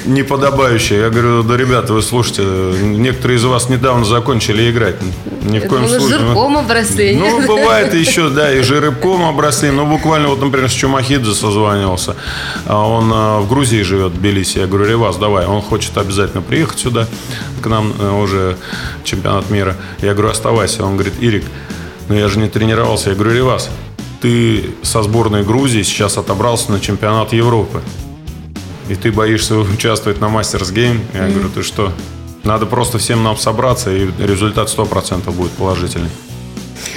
неподобающе. 0.05 0.99
Я 0.99 1.09
говорю, 1.09 1.43
да, 1.43 1.57
ребята, 1.57 1.93
вы 1.93 2.01
слушайте, 2.01 2.43
некоторые 2.43 3.37
из 3.37 3.43
вас 3.43 3.69
недавно 3.69 4.05
закончили 4.05 4.69
играть. 4.69 4.95
Ни 5.43 5.59
в 5.59 5.67
коем 5.67 5.87
случае. 5.87 6.19
жирком 6.19 6.57
обросли. 6.57 7.15
Ну, 7.15 7.41
бывает 7.47 7.93
еще, 7.93 8.29
да, 8.29 8.53
и 8.53 8.61
жирком 8.61 9.23
обросли. 9.23 9.71
Ну, 9.71 9.85
буквально, 9.85 10.27
вот, 10.27 10.41
например, 10.41 10.69
с 10.69 10.73
Чумахидзе 10.73 11.33
созванивался. 11.33 12.15
А 12.65 12.85
он 12.85 13.11
а, 13.13 13.39
в 13.39 13.49
Грузии 13.49 13.81
живет, 13.81 14.11
в 14.11 14.17
Тбилиси. 14.17 14.59
Я 14.59 14.67
говорю, 14.67 14.85
Ревас, 14.85 15.17
давай. 15.17 15.45
Он 15.45 15.61
хочет 15.61 15.97
обязательно 15.97 16.41
приехать 16.41 16.79
сюда, 16.79 17.07
к 17.61 17.67
нам 17.67 17.93
э, 17.97 18.21
уже 18.21 18.57
чемпионат 19.03 19.49
мира. 19.49 19.77
Я 20.01 20.13
говорю, 20.13 20.31
оставайся. 20.31 20.83
Он 20.83 20.93
говорит, 20.93 21.13
Ирик, 21.19 21.45
ну 22.09 22.15
я 22.15 22.27
же 22.27 22.39
не 22.39 22.49
тренировался. 22.49 23.09
Я 23.11 23.15
говорю, 23.15 23.33
Ревас, 23.33 23.69
ты 24.21 24.71
со 24.83 25.01
сборной 25.01 25.43
Грузии 25.43 25.81
сейчас 25.81 26.17
отобрался 26.17 26.71
на 26.71 26.79
чемпионат 26.79 27.33
Европы 27.33 27.81
и 28.91 28.95
ты 28.95 29.09
боишься 29.09 29.57
участвовать 29.57 30.19
на 30.19 30.27
Мастерс 30.27 30.69
Гейм, 30.71 30.99
я 31.13 31.21
mm-hmm. 31.21 31.31
говорю, 31.31 31.49
ты 31.49 31.63
что? 31.63 31.93
Надо 32.43 32.65
просто 32.65 32.97
всем 32.97 33.23
нам 33.23 33.37
собраться, 33.37 33.89
и 33.89 34.09
результат 34.19 34.67
100% 34.67 35.31
будет 35.31 35.51
положительный. 35.51 36.09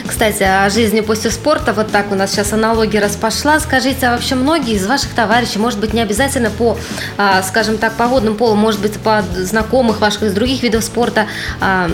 Кстати, 0.06 0.42
о 0.42 0.68
жизни 0.70 1.00
после 1.00 1.30
спорта, 1.30 1.72
вот 1.72 1.90
так 1.90 2.12
у 2.12 2.14
нас 2.14 2.32
сейчас 2.32 2.52
аналогия 2.52 3.00
распошла. 3.00 3.58
Скажите, 3.60 4.06
а 4.06 4.12
вообще 4.12 4.34
многие 4.34 4.74
из 4.74 4.86
ваших 4.86 5.14
товарищей, 5.14 5.58
может 5.58 5.78
быть, 5.78 5.92
не 5.92 6.00
обязательно 6.00 6.50
по, 6.50 6.76
а, 7.16 7.42
скажем 7.42 7.78
так, 7.78 7.94
по 7.94 8.06
водному 8.06 8.36
полу, 8.36 8.54
может 8.54 8.80
быть, 8.80 8.98
по 8.98 9.22
знакомых 9.36 10.00
ваших 10.00 10.24
из 10.24 10.32
других 10.32 10.62
видов 10.62 10.84
спорта, 10.84 11.26
а, 11.60 11.90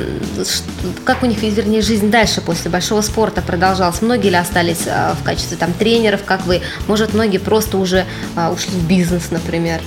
как 1.04 1.22
у 1.22 1.26
них, 1.26 1.42
вернее, 1.42 1.82
жизнь 1.82 2.10
дальше 2.10 2.40
после 2.40 2.70
большого 2.70 3.00
спорта 3.00 3.42
продолжалась? 3.42 4.02
Многие 4.02 4.28
ли 4.28 4.36
остались 4.36 4.86
а, 4.86 5.14
в 5.20 5.24
качестве 5.24 5.56
там 5.56 5.72
тренеров, 5.72 6.20
как 6.24 6.46
вы? 6.46 6.62
Может, 6.88 7.14
многие 7.14 7.38
просто 7.38 7.78
уже 7.78 8.06
ушли 8.52 8.72
в 8.72 8.86
бизнес, 8.86 9.30
например? 9.30 9.80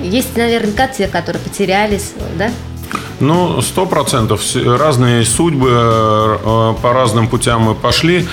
Есть 0.00 0.36
наверняка 0.36 0.86
те, 0.86 1.08
которые 1.08 1.42
потерялись, 1.42 2.12
да? 2.38 2.50
Ну, 3.20 3.60
сто 3.62 3.84
процентов. 3.86 4.42
Разные 4.54 5.24
судьбы, 5.24 5.70
э, 5.70 6.74
по 6.80 6.92
разным 6.92 7.28
путям 7.28 7.62
мы 7.62 7.74
пошли. 7.74 8.26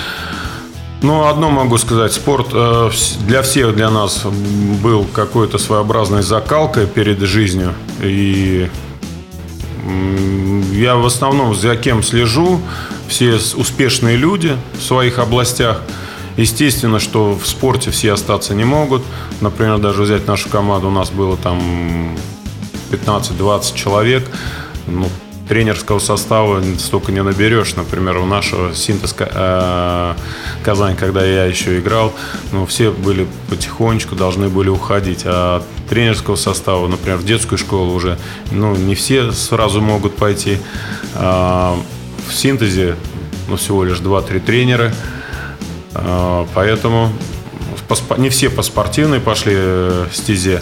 Но 1.02 1.28
одно 1.28 1.50
могу 1.50 1.76
сказать, 1.78 2.12
спорт 2.12 2.48
э, 2.52 2.90
для 3.26 3.42
всех, 3.42 3.74
для 3.74 3.90
нас 3.90 4.24
был 4.24 5.04
какой-то 5.12 5.58
своеобразной 5.58 6.22
закалкой 6.22 6.86
перед 6.86 7.18
жизнью. 7.20 7.74
И 8.00 8.70
я 10.72 10.96
в 10.96 11.06
основном 11.06 11.54
за 11.54 11.76
кем 11.76 12.02
слежу, 12.02 12.60
все 13.08 13.38
успешные 13.56 14.16
люди 14.16 14.56
в 14.78 14.82
своих 14.82 15.18
областях. 15.18 15.82
Естественно, 16.36 16.98
что 16.98 17.32
в 17.34 17.46
спорте 17.46 17.90
все 17.90 18.12
остаться 18.12 18.54
не 18.54 18.64
могут. 18.64 19.02
Например, 19.40 19.78
даже 19.78 20.02
взять 20.02 20.26
нашу 20.26 20.48
команду, 20.48 20.88
у 20.88 20.90
нас 20.90 21.10
было 21.10 21.36
там 21.36 22.16
15-20 22.90 23.74
человек 23.74 24.28
ну, 24.86 25.08
тренерского 25.48 25.98
состава 25.98 26.62
столько 26.78 27.12
не 27.12 27.22
наберешь. 27.22 27.76
Например, 27.76 28.18
у 28.18 28.26
нашего 28.26 28.74
синтез 28.74 29.14
э, 29.18 30.14
Казань, 30.64 30.96
когда 30.96 31.24
я 31.24 31.44
еще 31.44 31.78
играл, 31.78 32.12
ну, 32.52 32.66
все 32.66 32.90
были 32.90 33.26
потихонечку 33.48 34.16
должны 34.16 34.48
были 34.48 34.68
уходить. 34.68 35.22
А 35.24 35.62
тренерского 35.88 36.36
состава, 36.36 36.86
например, 36.88 37.18
в 37.18 37.24
детскую 37.24 37.58
школу 37.58 37.94
уже, 37.94 38.18
ну, 38.50 38.74
не 38.74 38.94
все 38.94 39.32
сразу 39.32 39.80
могут 39.80 40.16
пойти. 40.16 40.58
А 41.14 41.78
в 42.28 42.34
синтезе, 42.34 42.96
ну, 43.48 43.56
всего 43.56 43.84
лишь 43.84 43.98
2-3 43.98 44.40
тренера. 44.40 44.92
А, 45.94 46.46
поэтому 46.54 47.12
не 48.18 48.30
все 48.30 48.50
по 48.50 48.62
спортивной 48.62 49.20
пошли 49.20 49.54
э, 49.56 50.06
стезе 50.12 50.60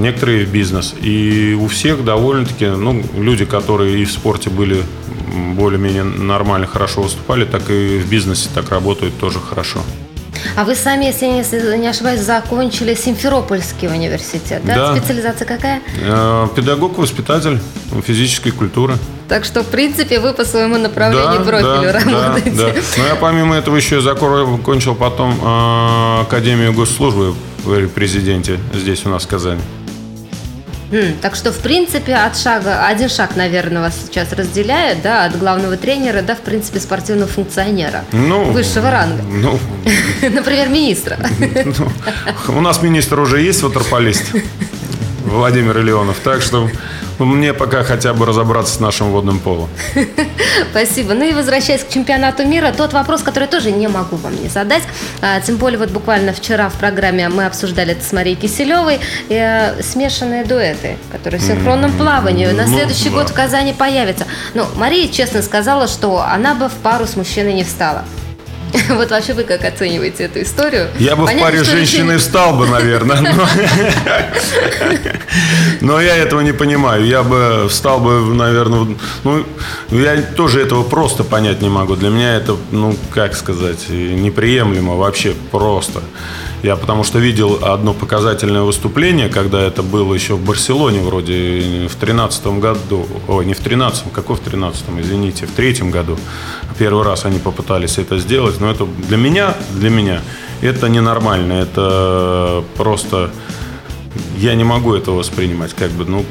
некоторые 0.00 0.44
в 0.44 0.50
бизнес. 0.50 0.94
И 1.00 1.56
у 1.60 1.68
всех 1.68 2.04
довольно-таки, 2.04 2.66
ну, 2.66 3.02
люди, 3.16 3.44
которые 3.44 4.00
и 4.00 4.04
в 4.04 4.12
спорте 4.12 4.50
были 4.50 4.82
более-менее 5.54 6.04
нормально, 6.04 6.66
хорошо 6.66 7.02
выступали, 7.02 7.44
так 7.44 7.70
и 7.70 7.98
в 7.98 8.08
бизнесе 8.08 8.48
так 8.54 8.70
работают 8.70 9.18
тоже 9.18 9.38
хорошо. 9.38 9.80
А 10.56 10.64
вы 10.64 10.74
сами, 10.74 11.04
если 11.04 11.26
не, 11.26 11.78
не 11.78 11.88
ошибаюсь, 11.88 12.20
закончили 12.20 12.94
Симферопольский 12.94 13.88
университет, 13.88 14.62
да? 14.64 14.74
да. 14.74 14.96
Специализация 14.96 15.46
какая? 15.46 15.82
Э, 16.02 16.48
педагог-воспитатель 16.54 17.58
физической 18.04 18.50
культуры. 18.50 18.96
Так 19.28 19.44
что, 19.44 19.62
в 19.62 19.66
принципе, 19.66 20.18
вы 20.18 20.32
по 20.32 20.44
своему 20.44 20.78
направлению 20.78 21.40
да, 21.40 21.44
профилю 21.44 21.82
да, 21.82 21.92
работаете. 21.92 22.50
Да, 22.50 22.72
да. 22.72 22.80
Ну, 22.96 23.04
я 23.06 23.14
помимо 23.16 23.56
этого 23.56 23.76
еще 23.76 24.00
закончил 24.00 24.94
потом 24.94 25.38
э, 25.40 26.20
Академию 26.22 26.72
госслужбы 26.72 27.34
при 27.64 27.86
президенте 27.86 28.58
здесь 28.72 29.04
у 29.04 29.10
нас 29.10 29.24
в 29.24 29.28
Казани. 29.28 29.60
Так 31.20 31.36
что, 31.36 31.52
в 31.52 31.58
принципе, 31.58 32.14
от 32.14 32.36
шага, 32.36 32.86
один 32.86 33.08
шаг, 33.08 33.36
наверное, 33.36 33.82
вас 33.82 33.94
сейчас 34.06 34.32
разделяет, 34.32 35.02
да, 35.02 35.24
от 35.24 35.38
главного 35.38 35.76
тренера, 35.76 36.22
да, 36.22 36.34
в 36.34 36.40
принципе, 36.40 36.80
спортивного 36.80 37.28
функционера 37.28 38.04
ну, 38.12 38.50
высшего 38.50 38.90
ранга. 38.90 39.22
Ну, 39.22 39.58
Например, 40.22 40.68
министра. 40.68 41.16
Ну, 42.48 42.56
у 42.56 42.60
нас 42.60 42.82
министр 42.82 43.20
уже 43.20 43.40
есть 43.40 43.62
ватерполист, 43.62 44.34
Владимир 45.24 45.78
Леонов, 45.82 46.18
так 46.20 46.42
что 46.42 46.68
мне 47.18 47.52
пока 47.52 47.82
хотя 47.84 48.14
бы 48.14 48.26
разобраться 48.26 48.74
с 48.74 48.80
нашим 48.80 49.10
водным 49.10 49.38
полом. 49.38 49.68
Спасибо. 50.70 51.14
Ну 51.14 51.24
и 51.24 51.32
возвращаясь 51.32 51.84
к 51.84 51.88
чемпионату 51.88 52.46
мира, 52.46 52.72
тот 52.76 52.92
вопрос, 52.92 53.22
который 53.22 53.48
тоже 53.48 53.70
не 53.70 53.88
могу 53.88 54.16
вам 54.16 54.40
не 54.42 54.48
задать. 54.48 54.82
А, 55.20 55.40
тем 55.40 55.56
более 55.56 55.78
вот 55.78 55.90
буквально 55.90 56.32
вчера 56.32 56.68
в 56.68 56.74
программе 56.74 57.28
мы 57.28 57.44
обсуждали 57.46 57.92
это 57.92 58.04
с 58.04 58.12
Марией 58.12 58.36
Киселевой. 58.36 59.00
Э, 59.28 59.82
смешанные 59.82 60.44
дуэты, 60.44 60.96
которые 61.12 61.40
в 61.40 61.44
синхронном 61.44 61.92
плавании. 61.92 62.46
На 62.46 62.66
ну, 62.66 62.74
следующий 62.74 63.10
год 63.10 63.28
в 63.30 63.34
Казани 63.34 63.72
появятся. 63.72 64.26
Ну, 64.54 64.64
Мария 64.76 65.08
честно 65.08 65.42
сказала, 65.42 65.88
что 65.88 66.22
она 66.22 66.54
бы 66.54 66.68
в 66.68 66.74
пару 66.74 67.06
с 67.06 67.16
мужчиной 67.16 67.52
не 67.52 67.64
встала. 67.64 68.04
Вот 68.90 69.10
вообще 69.10 69.32
вы 69.32 69.44
как 69.44 69.64
оцениваете 69.64 70.24
эту 70.24 70.42
историю? 70.42 70.88
Я 70.98 71.16
бы 71.16 71.24
Понятно, 71.26 71.48
в 71.48 71.50
паре 71.50 71.64
женщины 71.64 72.18
встал 72.18 72.56
бы, 72.56 72.66
наверное. 72.66 73.20
Но... 73.20 73.48
но 75.80 76.00
я 76.00 76.16
этого 76.16 76.40
не 76.40 76.52
понимаю. 76.52 77.04
Я 77.04 77.22
бы 77.22 77.66
встал 77.68 78.00
бы, 78.00 78.34
наверное... 78.34 78.96
Ну, 79.24 79.44
я 79.90 80.22
тоже 80.22 80.60
этого 80.60 80.82
просто 80.82 81.24
понять 81.24 81.62
не 81.62 81.68
могу. 81.68 81.96
Для 81.96 82.10
меня 82.10 82.36
это, 82.36 82.56
ну, 82.70 82.96
как 83.10 83.34
сказать, 83.34 83.88
неприемлемо 83.88 84.96
вообще 84.96 85.34
просто. 85.50 86.00
Я 86.62 86.76
потому 86.76 87.04
что 87.04 87.18
видел 87.18 87.58
одно 87.62 87.94
показательное 87.94 88.62
выступление, 88.62 89.30
когда 89.30 89.62
это 89.62 89.82
было 89.82 90.12
еще 90.12 90.34
в 90.34 90.44
Барселоне 90.44 91.00
вроде 91.00 91.88
в 91.88 91.94
тринадцатом 91.96 92.60
году. 92.60 93.06
Ой, 93.28 93.46
не 93.46 93.54
в 93.54 93.60
тринадцатом, 93.60 94.10
какой 94.10 94.36
в 94.36 94.40
тринадцатом, 94.40 95.00
извините, 95.00 95.46
в 95.46 95.52
третьем 95.52 95.90
году. 95.90 96.18
Первый 96.78 97.04
раз 97.04 97.24
они 97.24 97.38
попытались 97.38 97.96
это 97.96 98.18
сделать, 98.18 98.60
но 98.60 98.70
это 98.70 98.86
для 99.08 99.16
меня, 99.16 99.56
для 99.72 99.88
меня 99.88 100.20
это 100.60 100.90
ненормально, 100.90 101.54
это 101.54 102.62
просто 102.76 103.30
я 104.36 104.54
не 104.54 104.64
могу 104.64 104.94
этого 104.94 105.16
воспринимать, 105.16 105.72
как 105.72 105.90
бы, 105.92 106.04
ну, 106.04 106.26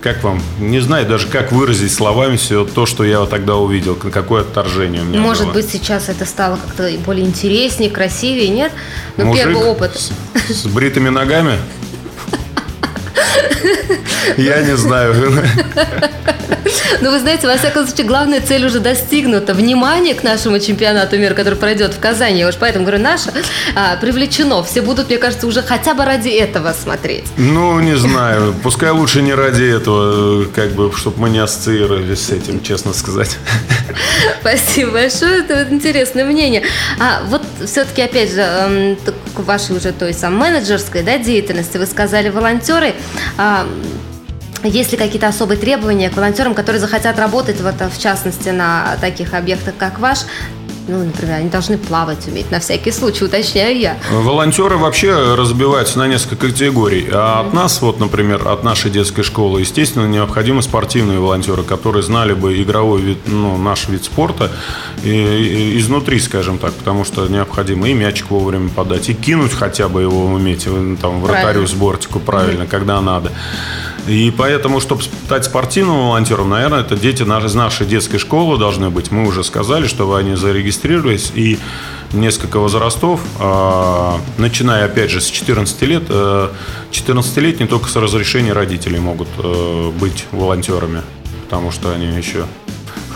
как 0.00 0.22
вам, 0.22 0.40
не 0.58 0.80
знаю 0.80 1.06
даже, 1.06 1.26
как 1.26 1.52
выразить 1.52 1.92
словами 1.92 2.36
все 2.36 2.64
то, 2.64 2.86
что 2.86 3.04
я 3.04 3.24
тогда 3.26 3.56
увидел, 3.56 3.94
какое 3.96 4.42
отторжение 4.42 5.02
у 5.02 5.04
меня 5.04 5.20
Может 5.20 5.44
было. 5.46 5.52
быть, 5.54 5.68
сейчас 5.70 6.08
это 6.08 6.24
стало 6.24 6.56
как-то 6.56 6.90
более 7.04 7.26
интереснее, 7.26 7.90
красивее, 7.90 8.48
нет? 8.48 8.72
Но 9.16 9.26
Мужик 9.26 9.44
первый 9.44 9.64
опыт. 9.64 9.96
С, 9.96 10.12
с 10.62 10.66
бритыми 10.66 11.08
ногами? 11.08 11.58
Я 14.36 14.62
не 14.62 14.76
знаю. 14.76 15.14
Ну, 17.00 17.10
вы 17.10 17.20
знаете, 17.20 17.46
во 17.46 17.56
всяком 17.56 17.86
случае, 17.86 18.06
главная 18.06 18.40
цель 18.40 18.64
уже 18.66 18.80
достигнута. 18.80 19.54
Внимание 19.54 20.14
к 20.14 20.22
нашему 20.22 20.58
чемпионату 20.58 21.18
мира, 21.18 21.34
который 21.34 21.54
пройдет 21.54 21.94
в 21.94 22.00
Казани. 22.00 22.40
Я 22.40 22.48
уж 22.48 22.56
поэтому 22.56 22.84
говорю, 22.84 23.02
наше 23.02 23.30
а, 23.74 23.96
привлечено. 23.96 24.62
Все 24.62 24.82
будут, 24.82 25.08
мне 25.08 25.18
кажется, 25.18 25.46
уже 25.46 25.62
хотя 25.62 25.94
бы 25.94 26.04
ради 26.04 26.28
этого 26.28 26.72
смотреть. 26.72 27.24
Ну, 27.36 27.78
не 27.80 27.96
знаю. 27.96 28.54
Пускай 28.62 28.90
лучше 28.90 29.22
не 29.22 29.34
ради 29.34 29.64
этого, 29.64 30.44
как 30.46 30.72
бы, 30.72 30.92
чтобы 30.96 31.20
мы 31.20 31.30
не 31.30 31.38
ассоциировались 31.38 32.26
с 32.26 32.30
этим, 32.30 32.62
честно 32.62 32.92
сказать. 32.92 33.36
Спасибо 34.40 34.92
большое. 34.92 35.40
Это 35.40 35.66
интересное 35.70 36.24
мнение. 36.24 36.62
А 36.98 37.22
вот 37.26 37.42
все-таки, 37.64 38.02
опять 38.02 38.32
же, 38.32 38.40
эм, 38.40 38.98
вашей 39.34 39.76
уже 39.76 39.92
той 39.92 40.14
самой 40.14 40.50
менеджерской 40.50 41.02
да, 41.02 41.18
деятельности, 41.18 41.78
вы 41.78 41.86
сказали 41.86 42.28
волонтеры. 42.28 42.94
А, 43.36 43.66
есть 44.62 44.92
ли 44.92 44.98
какие-то 44.98 45.28
особые 45.28 45.58
требования 45.58 46.10
к 46.10 46.16
волонтерам, 46.16 46.54
которые 46.54 46.80
захотят 46.80 47.18
работать, 47.18 47.60
вот, 47.60 47.74
в 47.80 48.00
частности, 48.00 48.48
на 48.48 48.96
таких 49.00 49.34
объектах, 49.34 49.74
как 49.78 49.98
ваш, 49.98 50.20
ну, 50.88 51.04
например, 51.04 51.36
они 51.36 51.50
должны 51.50 51.76
плавать 51.76 52.26
уметь, 52.28 52.50
на 52.50 52.60
всякий 52.60 52.90
случай, 52.90 53.24
уточняю 53.24 53.78
я. 53.78 53.98
Волонтеры 54.10 54.78
вообще 54.78 55.34
разбиваются 55.34 55.98
на 55.98 56.08
несколько 56.08 56.48
категорий. 56.48 57.06
А 57.12 57.40
от 57.40 57.52
нас, 57.52 57.82
вот, 57.82 58.00
например, 58.00 58.48
от 58.48 58.64
нашей 58.64 58.90
детской 58.90 59.22
школы, 59.22 59.60
естественно, 59.60 60.06
необходимы 60.06 60.62
спортивные 60.62 61.18
волонтеры, 61.18 61.62
которые 61.62 62.02
знали 62.02 62.32
бы 62.32 62.60
игровой 62.62 63.02
вид, 63.02 63.18
ну, 63.26 63.58
наш 63.58 63.88
вид 63.88 64.04
спорта 64.04 64.50
и, 65.04 65.10
и, 65.10 65.78
изнутри, 65.78 66.18
скажем 66.18 66.58
так, 66.58 66.72
потому 66.72 67.04
что 67.04 67.26
необходимо 67.28 67.88
и 67.88 67.92
мячик 67.92 68.30
вовремя 68.30 68.70
подать, 68.70 69.10
и 69.10 69.14
кинуть 69.14 69.52
хотя 69.52 69.88
бы 69.88 70.02
его 70.02 70.24
уметь, 70.24 70.66
там, 71.00 71.20
вратарю 71.20 71.66
с 71.66 71.72
бортику 71.72 72.18
правильно, 72.18 72.62
mm-hmm. 72.62 72.68
когда 72.68 73.00
надо. 73.00 73.30
И 74.06 74.32
поэтому, 74.36 74.80
чтобы 74.80 75.02
стать 75.02 75.44
спортивным 75.44 75.96
волонтером, 75.96 76.50
наверное, 76.50 76.80
это 76.80 76.96
дети 76.96 77.22
из 77.22 77.54
нашей 77.54 77.86
детской 77.86 78.18
школы 78.18 78.58
должны 78.58 78.90
быть. 78.90 79.10
Мы 79.10 79.26
уже 79.26 79.44
сказали, 79.44 79.86
чтобы 79.86 80.18
они 80.18 80.34
зарегистрировались. 80.34 81.32
И 81.34 81.58
несколько 82.12 82.58
возрастов, 82.58 83.20
а, 83.38 84.20
начиная, 84.38 84.86
опять 84.86 85.10
же, 85.10 85.20
с 85.20 85.26
14 85.26 85.82
лет. 85.82 86.04
14-летние 86.90 87.66
э, 87.66 87.70
только 87.70 87.88
с 87.88 87.96
разрешения 87.96 88.52
родителей 88.52 88.98
могут 88.98 89.28
э, 89.38 89.90
быть 89.98 90.26
волонтерами, 90.32 91.02
потому 91.44 91.70
что 91.70 91.92
они 91.92 92.06
еще 92.06 92.44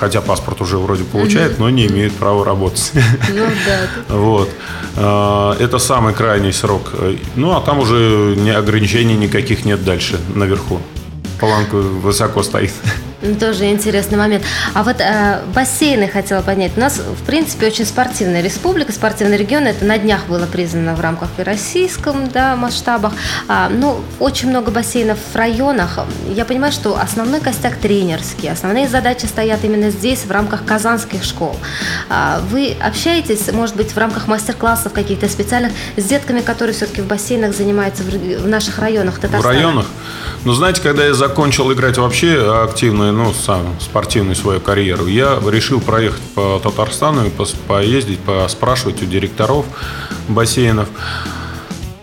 хотя 0.03 0.21
паспорт 0.21 0.61
уже 0.61 0.79
вроде 0.79 1.05
получает, 1.05 1.61
но 1.61 1.71
не 1.71 1.87
имеет 1.87 2.13
права 2.13 2.45
работать. 2.45 2.91
Ну 3.29 3.47
да. 3.67 3.79
Вот. 4.17 4.51
А, 4.97 5.57
это 5.61 5.79
самый 5.79 6.13
крайний 6.13 6.53
срок. 6.53 6.93
Ну, 7.37 7.53
а 7.53 7.61
там 7.61 7.79
уже 7.79 8.35
ни 8.37 8.51
ограничений 8.51 9.17
никаких 9.17 9.65
нет 9.65 9.85
дальше, 9.85 10.19
наверху. 10.35 10.81
Планка 11.39 11.77
высоко 11.77 12.43
стоит. 12.43 12.73
Тоже 13.39 13.71
интересный 13.71 14.19
момент. 14.19 14.45
А 14.75 14.83
вот 14.83 14.97
э, 14.99 15.41
бассейны 15.55 16.09
хотела 16.09 16.43
понять. 16.43 16.73
У 16.77 16.81
нас, 16.81 16.99
в 16.99 17.25
принципе, 17.25 17.69
очень 17.69 17.87
спортивная 17.87 18.43
республика, 18.43 18.93
спортивный 18.93 19.37
регион. 19.37 19.69
Это 19.69 19.85
на 19.85 19.97
днях 19.97 20.27
было 20.27 20.47
признано 20.47 20.97
в 20.97 21.01
рамках 21.01 21.29
и 21.39 21.43
российском 21.43 22.29
да, 22.29 22.57
масштабах. 22.57 23.13
А, 23.47 23.69
ну, 23.69 24.01
очень 24.19 24.49
много 24.49 24.73
бассейнов 24.73 25.19
в 25.33 25.37
районах. 25.37 26.01
Я 26.29 26.45
понимаю, 26.45 26.73
что 26.73 26.99
основной 26.99 27.41
костяк 27.41 27.77
тренерский. 27.77 28.51
Основные 28.51 28.89
задачи 28.89 29.27
стоят 29.27 29.65
именно 29.65 29.91
здесь, 29.91 30.25
в 30.25 30.31
рамках 30.33 30.65
казанских 30.65 31.23
школ. 31.23 31.57
А, 32.09 32.41
вы 32.51 32.77
общаетесь, 32.81 33.53
может 33.53 33.77
быть, 33.77 33.93
в 33.93 33.99
рамках 33.99 34.27
мастер-классов 34.27 34.93
каких-то 34.93 35.29
специальных 35.29 35.73
с 35.97 36.03
детками, 36.03 36.41
которые 36.41 36.75
все-таки 36.75 37.01
в 37.01 37.07
бассейнах 37.07 37.55
занимаются 37.55 38.03
в, 38.03 38.09
в 38.09 38.49
наших 38.49 38.81
районах 38.81 39.21
Татарстана? 39.21 39.43
В 39.43 39.47
районах? 39.47 39.87
Ну, 40.45 40.55
знаете, 40.55 40.83
когда 40.83 41.05
я 41.05 41.15
закончил 41.15 41.73
играть 41.73 41.99
вообще 41.99 42.65
активно 42.65 43.12
ну, 43.13 43.33
сам, 43.33 43.77
спортивную 43.81 44.35
свою 44.37 44.61
карьеру, 44.61 45.07
я 45.07 45.41
решил 45.49 45.81
проехать 45.81 46.23
по 46.35 46.61
Татарстану 46.63 47.27
и 47.27 47.31
поездить, 47.67 48.19
поспрашивать 48.21 49.03
у 49.03 49.07
директоров 49.07 49.67
бассейнов. 50.29 50.89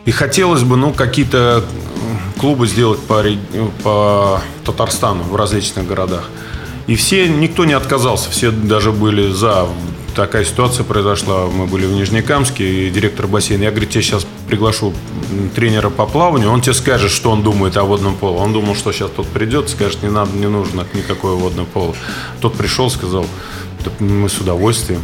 И 0.06 0.12
хотелось 0.12 0.64
бы, 0.64 0.78
ну, 0.78 0.94
какие-то 0.94 1.64
клубы 2.40 2.68
сделать 2.68 3.00
по, 3.02 3.24
по 3.84 4.42
Татарстану 4.66 5.24
в 5.24 5.36
различных 5.36 5.86
городах. 5.86 6.30
И 6.88 6.96
все, 6.96 7.28
никто 7.28 7.66
не 7.66 7.74
отказался, 7.74 8.32
все 8.32 8.50
даже 8.52 8.92
были 8.92 9.32
за 9.32 9.68
такая 10.20 10.44
ситуация 10.44 10.84
произошла. 10.84 11.48
Мы 11.48 11.66
были 11.66 11.86
в 11.86 11.94
Нижнекамске, 11.94 12.88
и 12.88 12.90
директор 12.90 13.26
бассейна, 13.26 13.64
я, 13.64 13.72
говорю, 13.72 13.88
тебе 13.88 14.02
сейчас 14.02 14.28
приглашу 14.48 14.94
тренера 15.56 15.90
по 15.90 16.06
плаванию, 16.06 16.52
он 16.52 16.60
тебе 16.60 16.74
скажет, 16.74 17.10
что 17.12 17.32
он 17.32 17.42
думает 17.42 17.78
о 17.78 17.84
водном 17.84 18.16
поле. 18.16 18.38
Он 18.38 18.52
думал, 18.52 18.76
что 18.76 18.92
сейчас 18.92 19.12
тот 19.12 19.28
придет, 19.28 19.70
скажет, 19.70 20.04
не 20.04 20.10
надо, 20.10 20.36
не 20.36 20.48
нужно 20.48 20.86
никакое 20.94 21.36
водное 21.36 21.64
поло. 21.64 21.96
Тот 22.42 22.56
пришел, 22.56 22.90
сказал, 22.90 23.26
мы 24.00 24.28
с 24.28 24.38
удовольствием. 24.40 25.02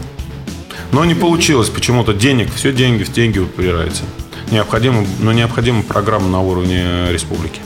Но 0.91 1.05
не 1.05 1.15
получилось 1.15 1.69
почему-то 1.69 2.13
денег, 2.13 2.53
все 2.53 2.73
деньги 2.73 3.03
в 3.03 3.11
деньги 3.13 3.39
упирается. 3.39 4.03
Необходимо, 4.51 5.05
но 5.19 5.31
необходима 5.31 5.81
программа 5.83 6.27
на 6.27 6.41
уровне 6.41 7.09
республики. 7.09 7.61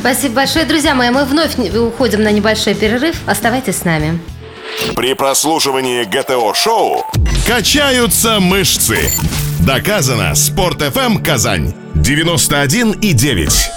Спасибо 0.00 0.34
большое, 0.34 0.64
друзья 0.64 0.96
мои. 0.96 1.10
Мы 1.10 1.24
вновь 1.24 1.56
уходим 1.58 2.22
на 2.22 2.32
небольшой 2.32 2.74
перерыв. 2.74 3.16
Оставайтесь 3.26 3.76
с 3.76 3.84
нами. 3.84 4.18
При 4.94 5.14
прослушивании 5.14 6.04
ГТО-шоу 6.04 7.04
качаются 7.46 8.40
мышцы. 8.40 9.10
Доказано. 9.60 10.34
Спорт 10.34 10.82
FM 10.82 11.22
Казань 11.22 11.74
91 11.94 12.92
и 12.92 13.12
9. 13.12 13.70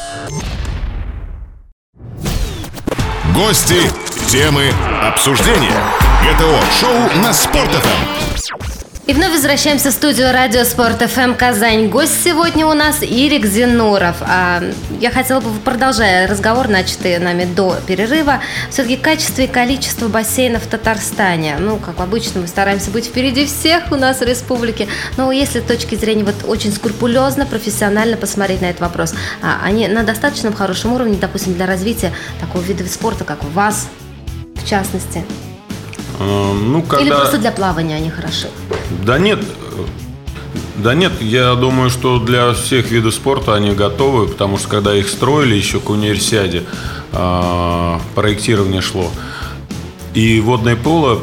Гости, 3.33 3.81
темы, 4.27 4.71
обсуждения. 5.01 5.81
ГТО-шоу 6.23 7.21
на 7.21 7.33
Спорт 7.33 7.69
FM. 7.69 8.28
И 9.09 9.13
вновь 9.13 9.31
возвращаемся 9.31 9.89
в 9.89 9.93
студию 9.93 10.31
Радио 10.31 10.63
Спорт 10.63 11.01
ФМ 11.01 11.33
Казань. 11.33 11.87
Гость 11.89 12.23
сегодня 12.23 12.67
у 12.67 12.75
нас 12.75 13.01
Ирик 13.01 13.43
Зинуров. 13.43 14.17
А, 14.21 14.61
я 14.99 15.09
хотела 15.09 15.39
бы, 15.39 15.49
продолжая 15.65 16.27
разговор, 16.27 16.67
начатый 16.67 17.17
нами 17.17 17.45
до 17.45 17.75
перерыва, 17.87 18.39
все-таки 18.69 18.97
качество 18.97 19.41
и 19.41 19.47
количество 19.47 20.09
бассейнов 20.09 20.61
в 20.61 20.67
Татарстане. 20.67 21.57
Ну, 21.57 21.77
как 21.77 21.99
обычно, 22.01 22.41
мы 22.41 22.47
стараемся 22.47 22.91
быть 22.91 23.07
впереди 23.07 23.47
всех 23.47 23.91
у 23.91 23.95
нас 23.95 24.19
в 24.19 24.25
республике. 24.25 24.87
Но 25.17 25.31
если 25.31 25.61
с 25.61 25.63
точки 25.63 25.95
зрения 25.95 26.23
вот 26.23 26.47
очень 26.47 26.71
скрупулезно, 26.71 27.47
профессионально 27.47 28.15
посмотреть 28.15 28.61
на 28.61 28.65
этот 28.65 28.81
вопрос, 28.81 29.15
а, 29.41 29.57
они 29.63 29.87
на 29.87 30.03
достаточно 30.03 30.53
хорошем 30.53 30.93
уровне, 30.93 31.17
допустим, 31.19 31.55
для 31.55 31.65
развития 31.65 32.13
такого 32.39 32.61
вида 32.61 32.87
спорта, 32.87 33.23
как 33.23 33.43
у 33.43 33.47
вас, 33.47 33.87
в 34.53 34.69
частности? 34.69 35.25
Эм, 36.19 36.73
ну, 36.73 36.83
когда... 36.83 37.03
Или 37.03 37.09
просто 37.09 37.39
для 37.39 37.51
плавания 37.51 37.95
они 37.95 38.11
хороши? 38.11 38.49
Да 39.05 39.17
нет, 39.19 39.39
да 40.77 40.93
нет, 40.93 41.21
я 41.21 41.55
думаю, 41.55 41.89
что 41.89 42.19
для 42.19 42.53
всех 42.53 42.89
видов 42.89 43.13
спорта 43.13 43.53
они 43.53 43.71
готовы, 43.71 44.27
потому 44.27 44.57
что 44.57 44.69
когда 44.69 44.95
их 44.95 45.09
строили 45.09 45.55
еще 45.55 45.79
к 45.79 45.89
универсиаде, 45.89 46.63
а, 47.11 47.99
проектирование 48.15 48.81
шло. 48.81 49.11
И 50.13 50.39
водное 50.39 50.75
поло 50.75 51.21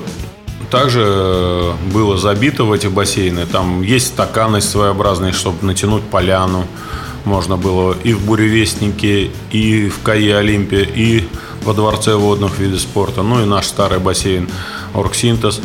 также 0.70 1.72
было 1.92 2.18
забито 2.18 2.64
в 2.64 2.72
эти 2.72 2.86
бассейны. 2.88 3.46
Там 3.46 3.82
есть 3.82 4.08
стаканы 4.08 4.60
своеобразные, 4.60 5.32
чтобы 5.32 5.64
натянуть 5.64 6.02
поляну. 6.02 6.66
Можно 7.24 7.56
было 7.56 7.96
и 8.04 8.12
в 8.12 8.24
Буревестнике, 8.26 9.30
и 9.50 9.88
в 9.88 10.02
КАИ 10.02 10.30
Олимпе, 10.30 10.82
и 10.82 11.26
во 11.62 11.72
Дворце 11.72 12.14
водных 12.14 12.58
видов 12.58 12.80
спорта. 12.80 13.22
Ну 13.22 13.42
и 13.42 13.46
наш 13.46 13.66
старый 13.66 13.98
бассейн 13.98 14.48
Оргсинтез. 14.94 15.60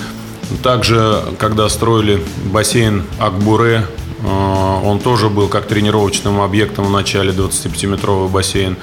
Также, 0.64 1.24
когда 1.40 1.70
строили 1.70 2.22
бассейн 2.46 3.04
Акбуре, 3.20 3.88
э, 4.24 4.80
он 4.84 5.00
тоже 5.00 5.30
был 5.30 5.48
как 5.48 5.66
тренировочным 5.66 6.42
объектом 6.42 6.86
в 6.86 6.92
начале 6.92 7.32
25-метровый 7.32 8.30
бассейн 8.30 8.78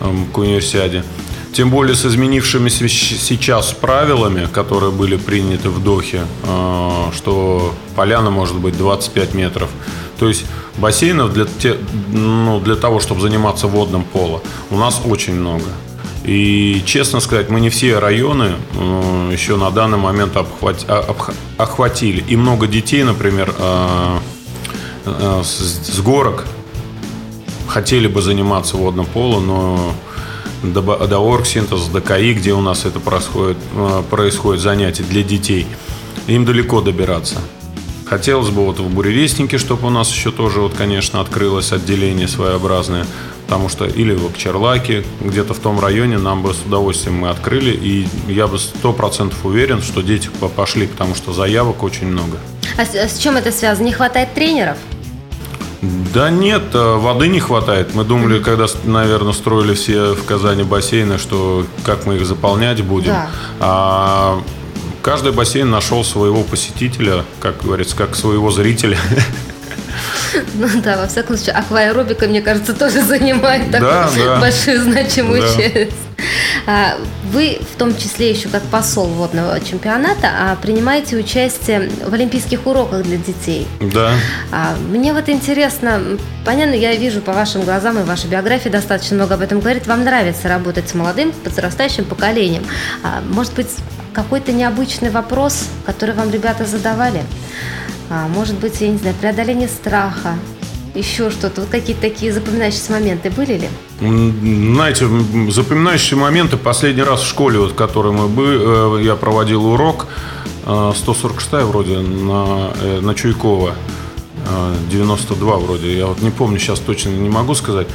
эм, 0.00 0.26
к 0.26 0.38
универсиаде. 0.38 1.04
Тем 1.52 1.70
более 1.70 1.96
с 1.96 2.04
изменившимися 2.04 2.88
сейчас 2.88 3.72
правилами, 3.72 4.46
которые 4.52 4.92
были 4.92 5.16
приняты 5.16 5.70
в 5.70 5.82
Дохе, 5.82 6.20
э, 6.44 7.10
что 7.16 7.74
поляна 7.96 8.30
может 8.30 8.56
быть 8.56 8.76
25 8.76 9.34
метров. 9.34 9.68
То 10.18 10.28
есть 10.28 10.44
бассейнов 10.76 11.32
для, 11.32 11.46
те, 11.46 11.76
ну, 12.12 12.60
для 12.60 12.76
того, 12.76 13.00
чтобы 13.00 13.20
заниматься 13.20 13.66
водным 13.66 14.04
поло, 14.04 14.42
у 14.70 14.76
нас 14.76 15.00
очень 15.04 15.34
много. 15.34 15.64
И, 16.28 16.82
честно 16.84 17.20
сказать, 17.20 17.48
мы 17.48 17.58
не 17.58 17.70
все 17.70 17.98
районы 17.98 18.56
э, 18.74 19.30
еще 19.32 19.56
на 19.56 19.70
данный 19.70 19.96
момент 19.96 20.36
обхват, 20.36 20.84
охватили. 21.56 22.22
И 22.28 22.36
много 22.36 22.66
детей, 22.66 23.02
например, 23.02 23.54
э, 23.58 24.18
с, 25.42 25.86
с 25.86 26.00
горок 26.00 26.44
хотели 27.66 28.08
бы 28.08 28.20
заниматься 28.20 28.76
водным 28.76 29.06
поло, 29.06 29.40
но 29.40 29.94
до, 30.62 30.82
до 30.82 31.06
до 31.06 32.00
КАИ, 32.02 32.34
где 32.34 32.52
у 32.52 32.60
нас 32.60 32.84
это 32.84 33.00
происходит, 33.00 33.56
э, 33.74 34.02
происходит 34.10 34.60
занятие 34.60 35.04
для 35.04 35.22
детей, 35.22 35.66
им 36.26 36.44
далеко 36.44 36.82
добираться. 36.82 37.36
Хотелось 38.04 38.50
бы 38.50 38.66
вот 38.66 38.80
в 38.80 38.90
Буревестнике, 38.90 39.56
чтобы 39.56 39.86
у 39.86 39.90
нас 39.90 40.10
еще 40.10 40.30
тоже, 40.30 40.60
вот, 40.60 40.74
конечно, 40.74 41.22
открылось 41.22 41.72
отделение 41.72 42.28
своеобразное, 42.28 43.06
потому 43.48 43.70
что 43.70 43.86
или 43.86 44.14
в 44.14 44.26
Акчерлаке, 44.26 45.04
где-то 45.22 45.54
в 45.54 45.58
том 45.58 45.80
районе 45.80 46.18
нам 46.18 46.42
бы 46.42 46.52
с 46.52 46.60
удовольствием 46.66 47.16
мы 47.16 47.30
открыли, 47.30 47.70
и 47.70 48.06
я 48.28 48.46
бы 48.46 48.58
сто 48.58 48.92
процентов 48.92 49.38
уверен, 49.46 49.80
что 49.80 50.02
дети 50.02 50.28
пошли, 50.54 50.86
потому 50.86 51.14
что 51.14 51.32
заявок 51.32 51.82
очень 51.82 52.08
много. 52.08 52.36
А 52.76 52.84
с, 52.84 52.94
а 52.94 53.08
с 53.08 53.16
чем 53.16 53.38
это 53.38 53.50
связано? 53.50 53.86
Не 53.86 53.92
хватает 53.92 54.34
тренеров? 54.34 54.76
Да 56.12 56.28
нет, 56.28 56.74
э, 56.74 56.96
воды 56.96 57.28
не 57.28 57.40
хватает. 57.40 57.94
Мы 57.94 58.04
думали, 58.04 58.38
когда, 58.42 58.66
наверное, 58.84 59.32
строили 59.32 59.72
все 59.72 60.12
в 60.12 60.26
Казани 60.26 60.62
бассейны, 60.62 61.16
что 61.16 61.64
как 61.86 62.04
мы 62.04 62.16
их 62.16 62.26
заполнять 62.26 62.82
будем. 62.82 63.12
Да. 63.12 63.30
А 63.60 64.42
каждый 65.00 65.32
бассейн 65.32 65.70
нашел 65.70 66.04
своего 66.04 66.42
посетителя, 66.42 67.24
как 67.40 67.62
говорится, 67.62 67.96
как 67.96 68.14
своего 68.14 68.50
зрителя. 68.50 68.98
Ну 70.54 70.68
да, 70.82 70.96
во 70.96 71.06
всяком 71.06 71.36
случае, 71.36 71.54
акваэробика, 71.56 72.26
мне 72.26 72.42
кажется, 72.42 72.74
тоже 72.74 73.02
занимает 73.02 73.70
да, 73.70 74.08
такую 74.08 74.24
да. 74.24 74.40
большую 74.40 74.82
значимую 74.82 75.42
да. 75.42 75.56
часть. 75.56 75.92
А, 76.66 76.96
вы, 77.32 77.60
в 77.72 77.78
том 77.78 77.96
числе 77.96 78.30
еще 78.30 78.48
как 78.48 78.62
посол 78.64 79.06
водного 79.06 79.58
чемпионата, 79.60 80.28
а, 80.38 80.56
принимаете 80.56 81.16
участие 81.16 81.90
в 82.04 82.12
олимпийских 82.12 82.66
уроках 82.66 83.04
для 83.04 83.16
детей. 83.16 83.66
Да. 83.80 84.12
А, 84.50 84.74
мне 84.90 85.12
вот 85.12 85.28
интересно, 85.28 86.00
понятно, 86.44 86.74
я 86.74 86.94
вижу 86.96 87.20
по 87.20 87.32
вашим 87.32 87.62
глазам 87.62 87.98
и 87.98 88.02
вашей 88.02 88.28
биографии 88.28 88.68
достаточно 88.68 89.16
много 89.16 89.34
об 89.34 89.42
этом 89.42 89.60
говорит. 89.60 89.86
Вам 89.86 90.04
нравится 90.04 90.48
работать 90.48 90.88
с 90.88 90.94
молодым, 90.94 91.32
подрастающим 91.32 92.04
поколением. 92.04 92.64
Может 93.30 93.54
быть, 93.54 93.68
какой-то 94.12 94.52
необычный 94.52 95.10
вопрос, 95.10 95.68
который 95.86 96.14
вам 96.14 96.30
ребята 96.30 96.64
задавали? 96.64 97.22
Может 98.10 98.58
быть, 98.58 98.80
я 98.80 98.88
не 98.88 98.98
знаю, 98.98 99.14
преодоление 99.20 99.68
страха, 99.68 100.34
еще 100.94 101.30
что-то? 101.30 101.62
Вот 101.62 101.70
какие-то 101.70 102.02
такие 102.02 102.32
запоминающиеся 102.32 102.92
моменты 102.92 103.30
были 103.30 103.58
ли? 103.58 103.68
Знаете, 104.00 105.08
запоминающие 105.50 106.18
моменты 106.18 106.56
последний 106.56 107.02
раз 107.02 107.22
в 107.22 107.28
школе, 107.28 107.58
вот, 107.58 107.72
в 107.72 107.74
которой 107.74 108.12
мы 108.12 108.28
были, 108.28 109.00
э, 109.00 109.04
я 109.04 109.14
проводил 109.14 109.66
урок, 109.66 110.06
146 110.64 111.52
э, 111.52 111.64
вроде, 111.64 111.98
на, 111.98 112.72
э, 112.80 113.00
на 113.00 113.14
Чуйкова, 113.14 113.74
92 114.90 115.56
вроде, 115.58 115.98
я 115.98 116.06
вот 116.06 116.22
не 116.22 116.30
помню 116.30 116.58
сейчас 116.58 116.80
точно, 116.80 117.10
не 117.10 117.28
могу 117.28 117.54
сказать. 117.54 117.86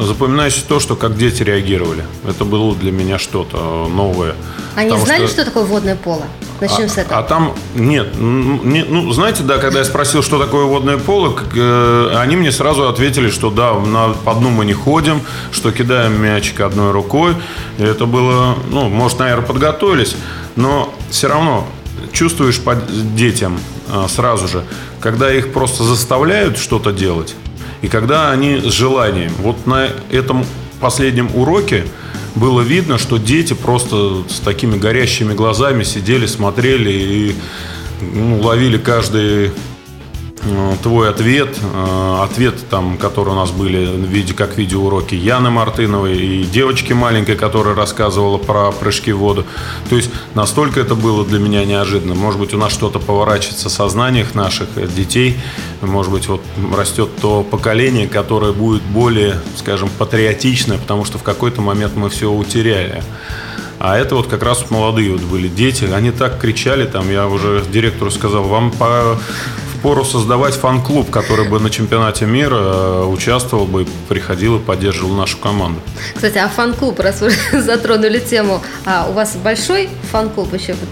Запоминающее 0.00 0.64
то, 0.66 0.80
что 0.80 0.96
как 0.96 1.16
дети 1.16 1.42
реагировали. 1.42 2.04
Это 2.26 2.44
было 2.44 2.74
для 2.74 2.90
меня 2.90 3.18
что-то 3.18 3.88
новое. 3.88 4.34
Они 4.74 4.96
знали, 4.98 5.26
что... 5.26 5.34
что 5.34 5.44
такое 5.44 5.64
водное 5.64 5.96
поло? 5.96 6.24
Начнем 6.60 6.86
а, 6.86 6.88
с 6.88 6.98
этого. 6.98 7.18
А 7.18 7.22
там 7.22 7.54
нет, 7.74 8.08
не, 8.18 8.82
ну 8.82 9.12
знаете, 9.12 9.44
да, 9.44 9.58
когда 9.58 9.78
я 9.78 9.84
спросил, 9.84 10.22
что 10.22 10.38
такое 10.38 10.64
водное 10.64 10.98
поло, 10.98 11.36
э, 11.54 12.14
они 12.16 12.36
мне 12.36 12.50
сразу 12.50 12.88
ответили, 12.88 13.30
что 13.30 13.50
да, 13.50 13.74
на, 13.74 14.08
по 14.08 14.34
дну 14.34 14.50
мы 14.50 14.64
не 14.64 14.74
ходим, 14.74 15.20
что 15.52 15.70
кидаем 15.70 16.20
мячик 16.20 16.60
одной 16.60 16.90
рукой. 16.90 17.36
И 17.78 17.82
это 17.82 18.06
было, 18.06 18.56
ну, 18.70 18.88
может, 18.88 19.20
наверное, 19.20 19.46
подготовились, 19.46 20.16
но 20.56 20.92
все 21.10 21.28
равно 21.28 21.68
чувствуешь 22.12 22.60
по 22.60 22.74
детям 22.74 23.58
а, 23.90 24.08
сразу 24.08 24.48
же, 24.48 24.64
когда 25.00 25.32
их 25.32 25.52
просто 25.52 25.84
заставляют 25.84 26.58
что-то 26.58 26.92
делать, 26.92 27.34
и 27.82 27.88
когда 27.88 28.30
они 28.30 28.60
с 28.60 28.72
желанием. 28.72 29.32
Вот 29.38 29.66
на 29.66 29.88
этом 30.10 30.44
последнем 30.80 31.30
уроке 31.34 31.84
было 32.34 32.60
видно, 32.60 32.98
что 32.98 33.18
дети 33.18 33.52
просто 33.52 34.22
с 34.28 34.40
такими 34.40 34.76
горящими 34.76 35.34
глазами 35.34 35.82
сидели, 35.82 36.26
смотрели 36.26 36.90
и 36.90 37.36
ну, 38.00 38.40
ловили 38.40 38.78
каждый 38.78 39.50
твой 40.82 41.10
ответ, 41.10 41.56
э, 41.60 42.18
ответ 42.22 42.68
там, 42.68 42.98
который 42.98 43.30
у 43.30 43.34
нас 43.34 43.50
были 43.50 43.86
в 43.86 44.08
виде 44.08 44.34
как 44.34 44.56
видеоуроки 44.56 45.14
Яны 45.14 45.50
Мартыновой 45.50 46.16
и 46.16 46.44
девочки 46.44 46.92
маленькой, 46.92 47.36
которая 47.36 47.74
рассказывала 47.74 48.38
про 48.38 48.72
прыжки 48.72 49.12
в 49.12 49.18
воду. 49.18 49.44
То 49.88 49.96
есть 49.96 50.10
настолько 50.34 50.80
это 50.80 50.94
было 50.94 51.24
для 51.24 51.38
меня 51.38 51.64
неожиданно. 51.64 52.14
Может 52.14 52.40
быть, 52.40 52.54
у 52.54 52.58
нас 52.58 52.72
что-то 52.72 52.98
поворачивается 52.98 53.68
в 53.68 53.72
сознаниях 53.72 54.34
наших 54.34 54.68
детей. 54.94 55.38
Может 55.80 56.12
быть, 56.12 56.28
вот 56.28 56.42
растет 56.76 57.10
то 57.20 57.42
поколение, 57.42 58.08
которое 58.08 58.52
будет 58.52 58.82
более, 58.82 59.38
скажем, 59.56 59.88
патриотичное, 59.98 60.78
потому 60.78 61.04
что 61.04 61.18
в 61.18 61.22
какой-то 61.22 61.60
момент 61.60 61.96
мы 61.96 62.10
все 62.10 62.30
утеряли. 62.30 63.02
А 63.80 63.96
это 63.96 64.16
вот 64.16 64.26
как 64.26 64.42
раз 64.42 64.70
молодые 64.70 65.12
вот 65.12 65.22
были 65.22 65.48
дети. 65.48 65.84
Они 65.84 66.10
так 66.10 66.40
кричали, 66.40 66.84
там, 66.84 67.10
я 67.10 67.28
уже 67.28 67.64
директору 67.70 68.10
сказал, 68.10 68.44
вам 68.44 68.72
впору 68.72 70.04
создавать 70.04 70.54
фан-клуб, 70.54 71.10
который 71.10 71.48
бы 71.48 71.58
на 71.60 71.70
чемпионате 71.70 72.26
мира 72.26 72.56
э, 72.56 73.04
участвовал 73.04 73.66
бы, 73.66 73.86
приходил 74.08 74.56
и 74.56 74.58
поддерживал 74.58 75.14
нашу 75.14 75.38
команду. 75.38 75.80
Кстати, 76.14 76.38
а 76.38 76.48
фан-клуб, 76.48 76.98
раз 77.00 77.20
вы 77.20 77.32
затронули 77.60 78.18
тему, 78.18 78.62
а 78.84 79.06
у 79.08 79.12
вас 79.12 79.36
большой 79.36 79.88
фан-клуб 80.10 80.52
еще 80.54 80.74
вот 80.74 80.88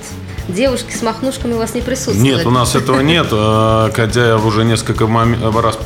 девушки 0.49 0.93
с 0.93 1.03
махнушками 1.03 1.55
у 1.55 1.59
вас 1.59 1.75
не 1.75 1.81
присутствуют? 1.81 2.23
Нет, 2.23 2.47
у 2.47 2.51
нас 2.51 2.75
этого 2.75 3.01
нет. 3.01 3.29
Э, 3.31 3.91
хотя 3.95 4.27
я 4.27 4.37
уже 4.37 4.65
несколько 4.65 5.07
раз 5.07 5.79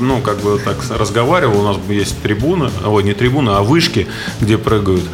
ну, 0.00 0.20
как 0.20 0.38
бы 0.38 0.58
так 0.58 0.76
разговаривал, 0.90 1.60
у 1.60 1.64
нас 1.64 1.76
есть 1.88 2.20
трибуны, 2.22 2.70
ой, 2.84 3.02
не 3.02 3.14
трибуны, 3.14 3.50
а 3.50 3.62
вышки, 3.62 4.06
где 4.40 4.58
прыгают. 4.58 5.04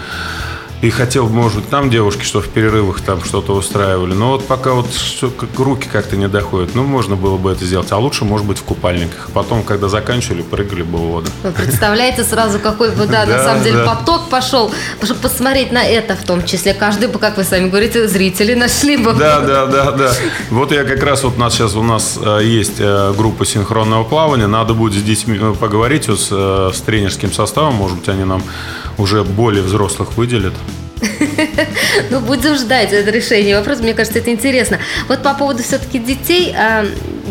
И 0.85 0.90
хотел, 0.90 1.31
может 1.31 1.61
быть, 1.61 1.70
там 1.70 1.88
девушки, 1.88 2.25
что 2.25 2.42
в 2.42 2.49
перерывах 2.49 3.01
там 3.01 3.25
что-то 3.25 3.55
устраивали. 3.55 4.12
Но 4.12 4.33
вот 4.33 4.47
пока 4.47 4.75
вот 4.75 4.92
что, 4.92 5.31
как, 5.31 5.59
руки 5.59 5.88
как-то 5.90 6.14
не 6.14 6.29
доходят. 6.29 6.75
Ну, 6.75 6.85
можно 6.85 7.16
было 7.16 7.38
бы 7.38 7.53
это 7.53 7.64
сделать. 7.64 7.90
А 7.90 7.97
лучше, 7.97 8.27
может 8.27 8.47
быть, 8.47 8.59
в 8.59 8.64
купальниках. 8.64 9.31
Потом, 9.33 9.62
когда 9.62 9.88
заканчивали, 9.88 10.42
прыгали 10.42 10.83
бы 10.83 10.99
в 10.99 11.01
воду. 11.01 11.31
Вы 11.42 11.53
представляете 11.53 12.23
сразу, 12.23 12.59
какой 12.59 12.90
бы, 12.90 13.07
да, 13.07 13.25
на 13.25 13.42
самом 13.42 13.62
деле, 13.62 13.79
поток 13.79 14.29
пошел, 14.29 14.70
чтобы 15.03 15.20
посмотреть 15.20 15.73
на 15.73 15.83
это 15.83 16.16
в 16.16 16.23
том 16.23 16.44
числе. 16.44 16.75
Каждый 16.75 17.09
бы, 17.09 17.18
как 17.18 17.38
вы 17.38 17.44
сами 17.44 17.70
говорите, 17.70 18.07
зрители 18.07 18.53
нашли 18.53 18.99
бы. 18.99 19.14
Да, 19.14 19.40
да, 19.40 19.64
да, 19.64 19.90
да. 19.90 20.12
Вот 20.51 20.70
я 20.70 20.85
как 20.85 21.03
раз 21.03 21.23
вот 21.23 21.38
у 21.38 21.40
нас 21.40 21.55
сейчас 21.55 21.77
у 21.77 21.83
нас 21.83 22.18
э, 22.20 22.40
есть 22.44 22.77
э, 22.79 23.14
группа 23.16 23.47
синхронного 23.47 24.05
плавания. 24.05 24.49
Надо 24.49 24.75
будет 24.75 25.01
с 25.01 25.03
детьми 25.03 25.38
э, 25.40 25.55
поговорить 25.59 26.11
с, 26.11 26.29
с 26.29 26.81
тренерским 26.83 27.33
составом. 27.33 27.77
Может 27.77 28.01
быть, 28.01 28.09
они 28.11 28.25
нам 28.25 28.42
уже 28.99 29.25
более 29.25 29.63
взрослых 29.63 30.17
выделят. 30.17 30.55
Ну, 32.11 32.21
будем 32.21 32.57
ждать 32.57 32.93
это 32.93 33.11
решение. 33.11 33.57
Вопрос, 33.57 33.81
мне 33.81 33.95
кажется, 33.95 34.19
это 34.19 34.31
интересно. 34.31 34.79
Вот 35.09 35.23
по 35.23 35.35
поводу 35.35 35.63
все-таки 35.63 35.99
детей, 35.99 36.55
а, 36.57 36.87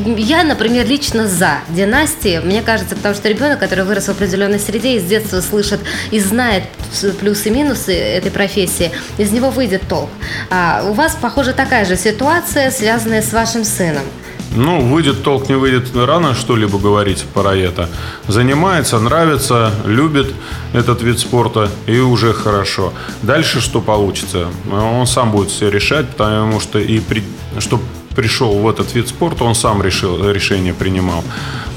я, 0.05 0.43
например, 0.43 0.87
лично 0.87 1.27
за 1.27 1.59
династии. 1.69 2.39
Мне 2.43 2.61
кажется, 2.61 2.95
потому 2.95 3.15
что 3.15 3.29
ребенок, 3.29 3.59
который 3.59 3.85
вырос 3.85 4.05
в 4.05 4.09
определенной 4.09 4.59
среде 4.59 4.95
и 4.95 4.99
с 4.99 5.03
детства 5.03 5.41
слышит 5.41 5.79
и 6.11 6.19
знает 6.19 6.63
плюсы 7.19 7.49
и 7.49 7.51
минусы 7.51 7.93
этой 7.93 8.31
профессии, 8.31 8.91
из 9.17 9.31
него 9.31 9.49
выйдет 9.49 9.83
толк. 9.87 10.09
А 10.49 10.83
у 10.87 10.93
вас, 10.93 11.17
похоже, 11.19 11.53
такая 11.53 11.85
же 11.85 11.95
ситуация, 11.95 12.71
связанная 12.71 13.21
с 13.21 13.31
вашим 13.33 13.63
сыном. 13.63 14.03
Ну, 14.55 14.81
выйдет 14.81 15.23
толк, 15.23 15.49
не 15.49 15.55
выйдет, 15.55 15.95
рано 15.95 16.35
что-либо 16.35 16.77
говорить 16.77 17.25
про 17.33 17.55
это. 17.55 17.89
Занимается, 18.27 18.99
нравится, 18.99 19.71
любит 19.85 20.31
этот 20.73 21.01
вид 21.01 21.19
спорта, 21.19 21.69
и 21.87 21.97
уже 21.99 22.33
хорошо. 22.33 22.93
Дальше 23.23 23.61
что 23.61 23.81
получится? 23.81 24.49
Он 24.71 25.07
сам 25.07 25.31
будет 25.31 25.49
все 25.49 25.69
решать, 25.69 26.07
потому 26.09 26.59
что 26.59 26.77
и 26.77 26.99
при, 26.99 27.23
что 27.57 27.79
пришел 28.15 28.53
в 28.53 28.69
этот 28.69 28.93
вид 28.93 29.07
спорта, 29.07 29.43
он 29.43 29.55
сам 29.55 29.81
решил, 29.81 30.29
решение 30.29 30.73
принимал. 30.73 31.23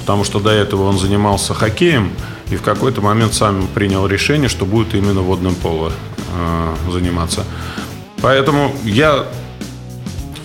Потому 0.03 0.25
что 0.25 0.39
до 0.39 0.51
этого 0.51 0.83
он 0.83 0.99
занимался 0.99 1.55
хоккеем, 1.55 2.13
и 2.51 2.57
в 2.57 2.63
какой-то 2.63 3.01
момент 3.01 3.33
сам 3.33 3.67
принял 3.75 4.07
решение, 4.07 4.51
что 4.51 4.67
будет 4.67 4.95
именно 4.95 5.23
водным 5.23 5.55
поло 5.55 5.93
э, 6.35 6.75
заниматься. 6.93 7.45
Поэтому 8.21 8.75
я 8.85 9.27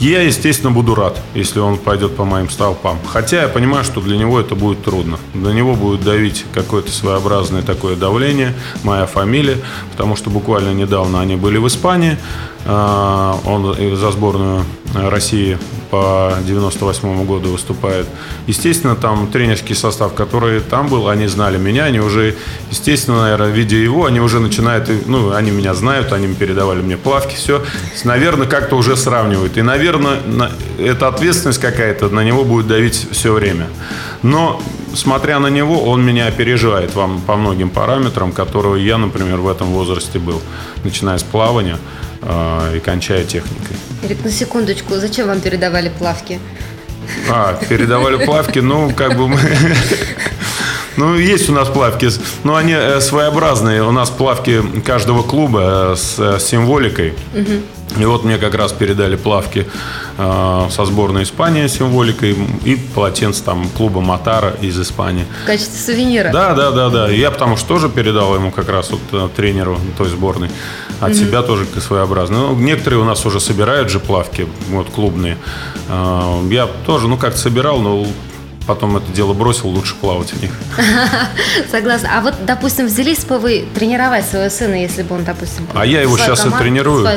Я, 0.01 0.23
естественно, 0.23 0.71
буду 0.71 0.95
рад, 0.95 1.21
если 1.35 1.59
он 1.59 1.77
пойдет 1.77 2.15
по 2.15 2.25
моим 2.25 2.49
столпам. 2.49 2.97
Хотя 3.05 3.43
я 3.43 3.47
понимаю, 3.47 3.83
что 3.83 4.01
для 4.01 4.17
него 4.17 4.39
это 4.39 4.55
будет 4.55 4.83
трудно. 4.83 5.19
Для 5.35 5.53
него 5.53 5.75
будет 5.75 6.03
давить 6.03 6.43
какое-то 6.51 6.91
своеобразное 6.91 7.61
такое 7.61 7.95
давление, 7.95 8.55
моя 8.81 9.05
фамилия, 9.05 9.57
потому 9.91 10.15
что 10.15 10.31
буквально 10.31 10.73
недавно 10.73 11.21
они 11.21 11.35
были 11.35 11.59
в 11.59 11.67
Испании. 11.67 12.17
А, 12.65 13.39
он 13.45 13.75
за 13.95 14.11
сборную 14.11 14.63
России 14.93 15.57
по 15.89 16.33
98 16.45 17.25
году 17.25 17.51
выступает. 17.51 18.07
Естественно, 18.47 18.95
там 18.95 19.27
тренерский 19.27 19.75
состав, 19.75 20.13
который 20.13 20.61
там 20.61 20.87
был, 20.87 21.09
они 21.09 21.27
знали 21.27 21.57
меня, 21.57 21.85
они 21.85 21.99
уже, 21.99 22.35
естественно, 22.69 23.21
наверное, 23.21 23.51
видя 23.51 23.77
его, 23.77 24.05
они 24.05 24.19
уже 24.19 24.39
начинают, 24.39 24.89
ну, 25.07 25.33
они 25.33 25.51
меня 25.51 25.73
знают, 25.73 26.13
они 26.13 26.33
передавали 26.33 26.81
мне 26.81 26.97
плавки, 26.97 27.35
все, 27.35 27.63
наверное, 28.03 28.47
как-то 28.47 28.75
уже 28.75 28.95
сравнивают. 28.95 29.57
И, 29.57 29.61
наверное, 29.61 30.19
эта 30.79 31.07
ответственность 31.07 31.59
какая-то 31.59 32.09
на 32.09 32.23
него 32.23 32.43
будет 32.43 32.67
давить 32.67 33.07
все 33.11 33.33
время. 33.33 33.67
Но, 34.23 34.61
смотря 34.93 35.39
на 35.39 35.47
него, 35.47 35.83
он 35.83 36.05
меня 36.05 36.27
опережает 36.27 36.95
вам 36.95 37.21
по 37.21 37.35
многим 37.35 37.69
параметрам, 37.69 38.31
которые 38.31 38.85
я, 38.85 38.97
например, 38.97 39.37
в 39.37 39.47
этом 39.47 39.67
возрасте 39.67 40.19
был, 40.19 40.41
начиная 40.83 41.17
с 41.17 41.23
плавания 41.23 41.77
и 42.23 42.79
кончая 42.79 43.23
техникой. 43.23 43.75
Эрик, 44.03 44.23
на 44.23 44.31
секундочку, 44.31 44.95
зачем 44.95 45.27
вам 45.27 45.41
передавали 45.41 45.89
плавки? 45.89 46.39
А, 47.29 47.53
передавали 47.67 48.25
плавки, 48.25 48.59
ну, 48.59 48.91
как 48.91 49.17
бы 49.17 49.27
мы... 49.27 49.39
Ну, 50.97 51.15
есть 51.15 51.49
у 51.49 51.53
нас 51.53 51.69
плавки, 51.69 52.09
но 52.43 52.55
они 52.55 52.73
э, 52.73 52.99
своеобразные. 52.99 53.81
У 53.81 53.91
нас 53.91 54.09
плавки 54.09 54.61
каждого 54.85 55.23
клуба 55.23 55.93
э, 55.93 55.95
с 55.95 56.19
э, 56.19 56.37
символикой. 56.39 57.13
И 57.97 58.05
вот 58.05 58.23
мне 58.23 58.37
как 58.37 58.55
раз 58.55 58.73
передали 58.73 59.15
плавки 59.15 59.67
э, 60.17 60.67
со 60.69 60.85
сборной 60.85 61.23
Испании 61.23 61.67
с 61.67 61.77
символикой 61.77 62.35
и 62.65 62.75
полотенце 62.75 63.43
там 63.43 63.69
клуба 63.69 64.01
Матара 64.01 64.53
из 64.61 64.79
Испании. 64.79 65.25
В 65.43 65.47
качестве 65.47 65.79
сувенира? 65.79 66.29
Да, 66.31 66.53
да, 66.53 66.71
да, 66.71 66.89
да. 66.89 67.09
Я 67.09 67.31
потому 67.31 67.55
что 67.55 67.69
тоже 67.69 67.89
передал 67.89 68.35
ему 68.35 68.51
как 68.51 68.67
раз 68.67 68.91
вот 68.91 69.33
тренеру 69.33 69.79
той 69.97 70.09
сборной. 70.09 70.49
От 71.01 71.11
mm-hmm. 71.11 71.13
себя 71.15 71.41
тоже 71.41 71.65
своеобразно. 71.79 72.37
Ну, 72.37 72.55
некоторые 72.55 73.01
у 73.01 73.05
нас 73.05 73.25
уже 73.25 73.39
собирают 73.39 73.89
же 73.89 73.99
плавки, 73.99 74.47
вот 74.69 74.87
клубные. 74.91 75.35
Э, 75.89 76.47
я 76.51 76.67
тоже, 76.85 77.07
ну, 77.07 77.17
как-то 77.17 77.39
собирал, 77.39 77.81
но 77.81 78.05
потом 78.67 78.97
это 78.97 79.11
дело 79.11 79.33
бросил, 79.33 79.69
лучше 79.69 79.95
плавать 79.95 80.31
в 80.31 80.41
них. 80.41 80.51
Согласна. 81.71 82.09
А 82.17 82.21
вот, 82.21 82.35
допустим, 82.45 82.85
взялись 82.85 83.25
бы 83.25 83.39
вы 83.39 83.65
тренировать 83.73 84.25
своего 84.25 84.51
сына, 84.51 84.75
если 84.75 85.01
бы 85.01 85.15
он, 85.15 85.23
допустим... 85.23 85.67
А 85.73 85.87
я 85.87 86.01
его 86.01 86.17
сейчас 86.19 86.41
команд... 86.41 86.61
и 86.61 86.63
тренирую. 86.65 87.07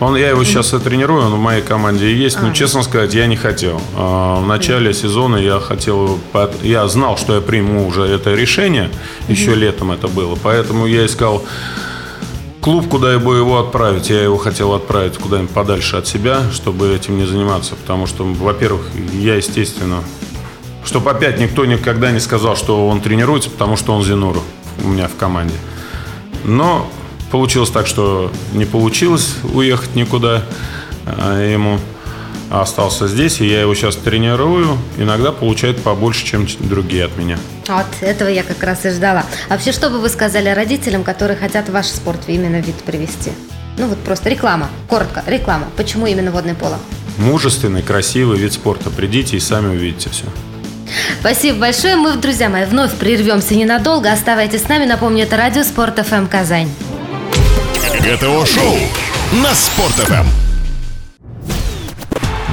Он, 0.00 0.16
я 0.16 0.30
его 0.30 0.40
mm-hmm. 0.40 0.44
сейчас 0.46 0.72
и 0.72 0.78
тренирую, 0.78 1.26
он 1.26 1.34
в 1.34 1.38
моей 1.38 1.62
команде 1.62 2.08
и 2.08 2.14
есть. 2.14 2.40
Но, 2.40 2.48
а. 2.48 2.52
честно 2.52 2.82
сказать, 2.82 3.14
я 3.14 3.26
не 3.26 3.36
хотел. 3.36 3.80
А, 3.96 4.40
в 4.40 4.46
начале 4.46 4.90
mm-hmm. 4.90 4.94
сезона 5.02 5.36
я 5.36 5.60
хотел... 5.60 6.18
Я 6.62 6.88
знал, 6.88 7.18
что 7.18 7.34
я 7.34 7.40
приму 7.42 7.86
уже 7.86 8.02
это 8.02 8.34
решение. 8.34 8.90
Еще 9.28 9.52
mm-hmm. 9.52 9.54
летом 9.56 9.92
это 9.92 10.08
было. 10.08 10.36
Поэтому 10.42 10.86
я 10.86 11.04
искал 11.04 11.44
клуб, 12.64 12.88
куда 12.88 13.12
я 13.12 13.18
бы 13.18 13.36
его 13.36 13.58
отправить. 13.58 14.08
Я 14.08 14.22
его 14.22 14.38
хотел 14.38 14.72
отправить 14.72 15.18
куда-нибудь 15.18 15.50
подальше 15.50 15.96
от 15.96 16.06
себя, 16.06 16.40
чтобы 16.50 16.94
этим 16.94 17.18
не 17.18 17.26
заниматься. 17.26 17.76
Потому 17.76 18.06
что, 18.06 18.24
во-первых, 18.24 18.88
я, 19.12 19.34
естественно, 19.34 20.02
чтобы 20.82 21.10
опять 21.10 21.38
никто 21.38 21.66
никогда 21.66 22.10
не 22.10 22.20
сказал, 22.20 22.56
что 22.56 22.88
он 22.88 23.02
тренируется, 23.02 23.50
потому 23.50 23.76
что 23.76 23.92
он 23.92 24.02
Зенуру 24.02 24.42
у 24.82 24.88
меня 24.88 25.08
в 25.08 25.16
команде. 25.16 25.54
Но 26.44 26.90
получилось 27.30 27.68
так, 27.68 27.86
что 27.86 28.32
не 28.54 28.64
получилось 28.64 29.36
уехать 29.52 29.94
никуда 29.94 30.42
а, 31.04 31.38
ему. 31.38 31.78
Остался 32.60 33.08
здесь, 33.08 33.40
и 33.40 33.46
я 33.46 33.62
его 33.62 33.74
сейчас 33.74 33.96
тренирую. 33.96 34.78
Иногда 34.96 35.32
получает 35.32 35.82
побольше, 35.82 36.24
чем 36.24 36.46
другие 36.60 37.04
от 37.04 37.16
меня. 37.16 37.36
Вот, 37.66 37.86
этого 38.00 38.28
я 38.28 38.44
как 38.44 38.62
раз 38.62 38.84
и 38.86 38.90
ждала. 38.90 39.24
Вообще, 39.48 39.72
что 39.72 39.90
бы 39.90 39.98
вы 39.98 40.08
сказали 40.08 40.48
родителям, 40.50 41.02
которые 41.02 41.36
хотят 41.36 41.68
ваш 41.68 41.86
спорт 41.86 42.20
именно 42.28 42.60
вид 42.60 42.76
привести? 42.76 43.32
Ну 43.76 43.88
вот 43.88 43.98
просто 43.98 44.28
реклама, 44.28 44.68
коротко, 44.88 45.24
реклама. 45.26 45.66
Почему 45.76 46.06
именно 46.06 46.30
водное 46.30 46.54
поло? 46.54 46.78
Мужественный, 47.18 47.82
красивый 47.82 48.38
вид 48.38 48.52
спорта. 48.52 48.88
Придите 48.90 49.36
и 49.36 49.40
сами 49.40 49.74
увидите 49.74 50.10
все. 50.10 50.26
Спасибо 51.20 51.58
большое. 51.58 51.96
Мы, 51.96 52.14
друзья 52.16 52.48
мои, 52.48 52.66
вновь 52.66 52.92
прервемся 52.94 53.56
ненадолго. 53.56 54.12
Оставайтесь 54.12 54.62
с 54.62 54.68
нами. 54.68 54.84
Напомню, 54.84 55.24
это 55.24 55.36
радио 55.36 55.64
Спорт 55.64 55.98
ФМ 56.06 56.26
Казань. 56.26 56.70
ГТО 58.00 58.46
Шоу 58.46 58.78
на 59.42 59.54
Спорт 59.54 59.94
ФМ. 59.94 60.43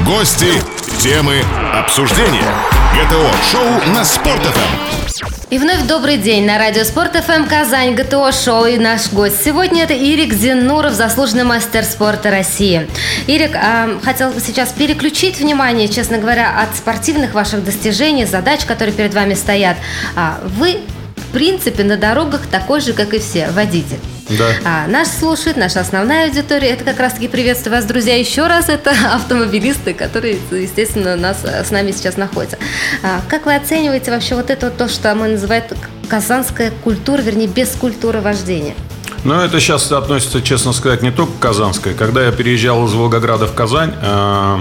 Гости, 0.06 0.54
темы, 1.00 1.44
обсуждения. 1.74 2.48
ГТО 2.96 3.30
Шоу 3.52 3.94
на 3.94 4.04
Спорт 4.04 4.42
ФМ. 4.42 5.26
И 5.52 5.60
вновь 5.60 5.86
добрый 5.88 6.18
день 6.18 6.46
на 6.46 6.58
радио 6.58 6.84
Спорт 6.84 7.16
ФМ 7.16 7.46
Казань, 7.46 7.94
ГТО 7.94 8.32
Шоу 8.32 8.66
и 8.66 8.78
наш 8.78 9.12
гость. 9.12 9.44
Сегодня 9.44 9.84
это 9.84 9.94
Ирик 9.94 10.34
Зинуров, 10.34 10.94
заслуженный 10.94 11.44
мастер 11.44 11.84
спорта 11.84 12.32
России. 12.32 12.88
Ирик, 13.28 13.52
э, 13.54 14.00
хотел 14.04 14.32
бы 14.32 14.40
сейчас 14.40 14.72
переключить 14.72 15.40
внимание, 15.40 15.88
честно 15.88 16.18
говоря, 16.18 16.60
от 16.62 16.76
спортивных 16.76 17.34
ваших 17.34 17.64
достижений, 17.64 18.26
задач, 18.26 18.66
которые 18.66 18.96
перед 18.96 19.14
вами 19.14 19.36
стоят. 19.36 19.78
А, 20.16 20.40
вы 20.58 20.80
в 21.16 21.34
принципе, 21.34 21.86
на 21.86 21.96
дорогах 21.96 22.48
такой 22.48 22.82
же, 22.82 22.92
как 22.92 23.14
и 23.14 23.20
все, 23.20 23.50
водитель. 23.52 24.00
Да. 24.38 24.54
А, 24.64 24.88
наш 24.88 25.08
слушает, 25.08 25.58
наша 25.58 25.80
основная 25.82 26.28
аудитория. 26.28 26.70
Это 26.70 26.84
как 26.84 27.00
раз-таки 27.00 27.28
приветствую 27.28 27.76
вас, 27.76 27.86
друзья, 27.86 28.18
еще 28.18 28.48
раз. 28.48 28.70
Это 28.70 28.92
автомобилисты, 29.14 29.94
которые, 29.94 30.40
естественно, 30.52 31.16
нас, 31.16 31.44
с 31.44 31.72
нами 31.72 31.92
сейчас 31.92 32.18
находятся. 32.18 32.58
А, 33.04 33.22
как 33.28 33.46
вы 33.46 33.56
оцениваете 33.56 34.12
вообще 34.12 34.36
вот 34.36 34.50
это 34.50 34.68
вот 34.68 34.78
то, 34.78 34.88
что 34.88 35.14
мы 35.16 35.28
называем 35.28 35.64
казанская 36.08 36.72
культура, 36.84 37.22
вернее, 37.22 37.48
без 37.48 37.70
культуры 37.70 38.22
вождения? 38.22 38.76
Ну, 39.24 39.36
это 39.36 39.60
сейчас 39.60 39.92
относится, 39.92 40.42
честно 40.42 40.74
сказать, 40.74 41.04
не 41.04 41.12
только 41.12 41.34
к 41.34 41.40
Казанской. 41.40 41.94
Когда 41.94 42.26
я 42.26 42.32
переезжал 42.32 42.86
из 42.88 42.94
Волгограда 42.94 43.46
в 43.46 43.54
Казань, 43.54 43.94
э, 44.02 44.60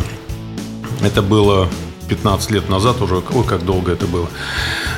это 1.02 1.22
было 1.22 1.68
15 2.08 2.50
лет 2.50 2.68
назад 2.68 3.00
уже, 3.00 3.16
ой, 3.16 3.44
как 3.44 3.64
долго 3.64 3.92
это 3.92 4.06
было. 4.06 4.28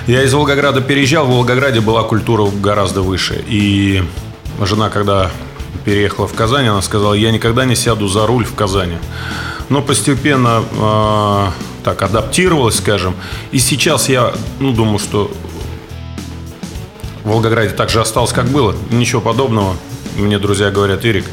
Я 0.06 0.22
из 0.24 0.34
Волгограда 0.34 0.80
переезжал, 0.80 1.26
в 1.26 1.30
Волгограде 1.30 1.80
была 1.80 2.02
культура 2.02 2.50
гораздо 2.50 3.02
выше. 3.02 3.44
И 3.46 4.02
жена, 4.60 4.90
когда 4.90 5.30
переехала 5.84 6.26
в 6.26 6.34
Казань, 6.34 6.68
она 6.68 6.82
сказала, 6.82 7.14
я 7.14 7.30
никогда 7.30 7.64
не 7.64 7.74
сяду 7.74 8.08
за 8.08 8.26
руль 8.26 8.44
в 8.44 8.54
Казани. 8.54 8.98
Но 9.68 9.82
постепенно 9.82 10.62
э, 10.70 11.46
так 11.84 12.02
адаптировалась, 12.02 12.76
скажем. 12.76 13.14
И 13.52 13.58
сейчас 13.58 14.08
я 14.08 14.32
ну, 14.60 14.72
думаю, 14.72 14.98
что 14.98 15.30
в 17.24 17.28
Волгограде 17.28 17.70
так 17.70 17.88
же 17.88 18.00
осталось, 18.00 18.32
как 18.32 18.46
было. 18.46 18.74
Ничего 18.90 19.20
подобного. 19.20 19.76
Мне 20.16 20.38
друзья 20.38 20.70
говорят, 20.70 21.04
Ирик, 21.04 21.24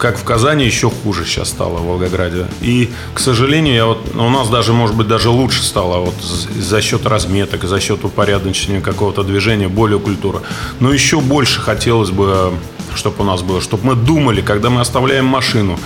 как 0.00 0.16
в 0.16 0.24
Казани, 0.24 0.64
еще 0.64 0.90
хуже 0.90 1.24
сейчас 1.26 1.50
стало 1.50 1.78
в 1.78 1.86
Волгограде. 1.86 2.46
И, 2.62 2.90
к 3.14 3.20
сожалению, 3.20 3.74
я 3.74 3.84
вот, 3.84 3.98
у 4.14 4.30
нас 4.30 4.48
даже, 4.48 4.72
может 4.72 4.96
быть, 4.96 5.06
даже 5.06 5.28
лучше 5.28 5.62
стало 5.62 5.98
вот 5.98 6.14
за 6.22 6.80
счет 6.80 7.06
разметок, 7.06 7.64
за 7.64 7.78
счет 7.80 8.02
упорядочения 8.04 8.80
какого-то 8.80 9.22
движения, 9.22 9.68
более 9.68 10.00
культура. 10.00 10.40
Но 10.80 10.92
еще 10.92 11.20
больше 11.20 11.60
хотелось 11.60 12.10
бы 12.10 12.52
чтобы 12.96 13.20
у 13.20 13.24
нас 13.24 13.42
было, 13.42 13.60
чтобы 13.60 13.86
мы 13.86 13.94
думали, 13.94 14.40
когда 14.40 14.68
мы 14.68 14.80
оставляем 14.80 15.24
машину, 15.24 15.78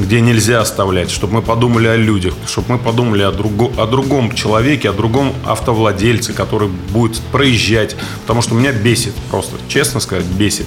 где 0.00 0.20
нельзя 0.20 0.60
оставлять, 0.60 1.08
чтобы 1.08 1.34
мы 1.34 1.42
подумали 1.42 1.86
о 1.86 1.96
людях, 1.96 2.34
чтобы 2.48 2.72
мы 2.72 2.78
подумали 2.78 3.22
о, 3.22 3.30
друго, 3.30 3.70
о 3.80 3.86
другом 3.86 4.34
человеке, 4.34 4.90
о 4.90 4.92
другом 4.92 5.32
автовладельце, 5.46 6.32
который 6.32 6.68
будет 6.68 7.20
проезжать, 7.30 7.94
потому 8.22 8.42
что 8.42 8.54
меня 8.54 8.72
бесит 8.72 9.14
просто, 9.30 9.56
честно 9.68 10.00
сказать, 10.00 10.24
бесит 10.24 10.66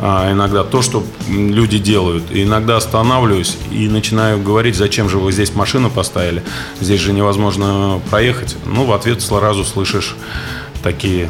иногда 0.00 0.64
то, 0.64 0.82
что 0.82 1.04
люди 1.28 1.78
делают. 1.78 2.30
И 2.30 2.42
иногда 2.42 2.76
останавливаюсь 2.76 3.56
и 3.70 3.88
начинаю 3.88 4.42
говорить, 4.42 4.76
зачем 4.76 5.08
же 5.08 5.18
вы 5.18 5.32
здесь 5.32 5.54
машину 5.54 5.90
поставили, 5.90 6.42
здесь 6.80 7.00
же 7.00 7.12
невозможно 7.12 8.00
проехать. 8.10 8.56
Ну, 8.64 8.84
в 8.84 8.92
ответ 8.92 9.20
сразу 9.20 9.64
слышишь 9.64 10.16
такие 10.82 11.28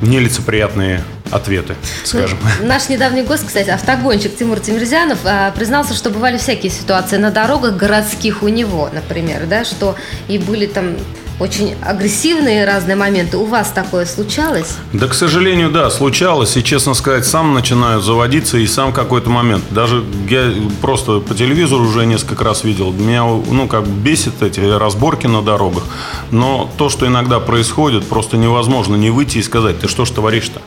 нелицеприятные 0.00 1.04
ответы, 1.30 1.76
скажем. 2.04 2.38
Ну, 2.60 2.66
наш 2.66 2.88
недавний 2.88 3.22
гость, 3.22 3.46
кстати, 3.46 3.70
автогонщик 3.70 4.36
Тимур 4.36 4.60
Тимирзянов, 4.60 5.18
а, 5.24 5.50
признался, 5.52 5.94
что 5.94 6.10
бывали 6.10 6.36
всякие 6.36 6.70
ситуации 6.70 7.16
на 7.16 7.30
дорогах 7.30 7.76
городских 7.76 8.42
у 8.42 8.48
него, 8.48 8.90
например, 8.92 9.46
да, 9.46 9.64
что 9.64 9.96
и 10.28 10.38
были 10.38 10.66
там 10.66 10.96
очень 11.40 11.74
агрессивные 11.82 12.64
разные 12.64 12.96
моменты. 12.96 13.36
У 13.36 13.44
вас 13.44 13.70
такое 13.70 14.06
случалось? 14.06 14.76
Да, 14.92 15.08
к 15.08 15.14
сожалению, 15.14 15.70
да, 15.70 15.90
случалось. 15.90 16.56
И, 16.56 16.62
честно 16.62 16.94
сказать, 16.94 17.26
сам 17.26 17.54
начинаю 17.54 18.00
заводиться 18.00 18.58
и 18.58 18.66
сам 18.66 18.92
какой-то 18.92 19.30
момент. 19.30 19.64
Даже 19.70 20.04
я 20.28 20.52
просто 20.80 21.20
по 21.20 21.34
телевизору 21.34 21.84
уже 21.84 22.06
несколько 22.06 22.44
раз 22.44 22.64
видел. 22.64 22.92
Меня, 22.92 23.24
ну, 23.24 23.66
как 23.66 23.86
бесит 23.86 24.42
эти 24.42 24.60
разборки 24.60 25.26
на 25.26 25.42
дорогах. 25.42 25.84
Но 26.30 26.70
то, 26.76 26.88
что 26.88 27.06
иногда 27.06 27.40
происходит, 27.40 28.06
просто 28.06 28.36
невозможно 28.36 28.96
не 28.96 29.10
выйти 29.10 29.38
и 29.38 29.42
сказать, 29.42 29.80
ты 29.80 29.88
что 29.88 30.04
ж 30.04 30.10
творишь-то? 30.10 30.60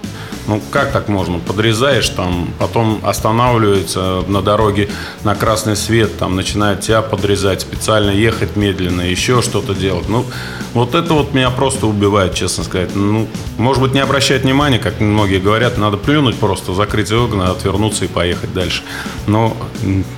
Ну, 0.47 0.61
как 0.71 0.93
так 0.93 1.09
можно? 1.09 1.39
Подрезаешь 1.39 2.07
там, 2.09 2.49
потом 2.57 3.01
останавливается 3.03 4.23
на 4.27 4.41
дороге 4.41 4.89
на 5.23 5.35
красный 5.35 5.75
свет, 5.75 6.17
там 6.17 6.37
начинает 6.37 6.79
тебя 6.81 7.01
подрезать, 7.01 7.61
специально 7.61 8.11
ехать 8.11 8.55
медленно, 8.55 9.01
еще 9.01 9.41
что-то 9.41 9.73
делать. 9.73 10.07
Ну, 10.07 10.25
вот 10.73 10.95
это 10.95 11.13
вот 11.13 11.33
меня 11.33 11.49
просто 11.49 11.85
убивает, 11.85 12.33
честно 12.33 12.63
сказать. 12.63 12.95
Ну, 12.95 13.27
может 13.57 13.81
быть, 13.81 13.93
не 13.93 13.99
обращать 13.99 14.43
внимания, 14.43 14.79
как 14.79 15.01
многие 15.01 15.39
говорят, 15.39 15.77
надо 15.77 15.97
плюнуть 15.97 16.37
просто, 16.37 16.73
закрыть 16.73 17.11
окна, 17.11 17.51
отвернуться 17.51 18.05
и 18.05 18.07
поехать 18.07 18.53
дальше. 18.53 18.83
Но 19.25 19.55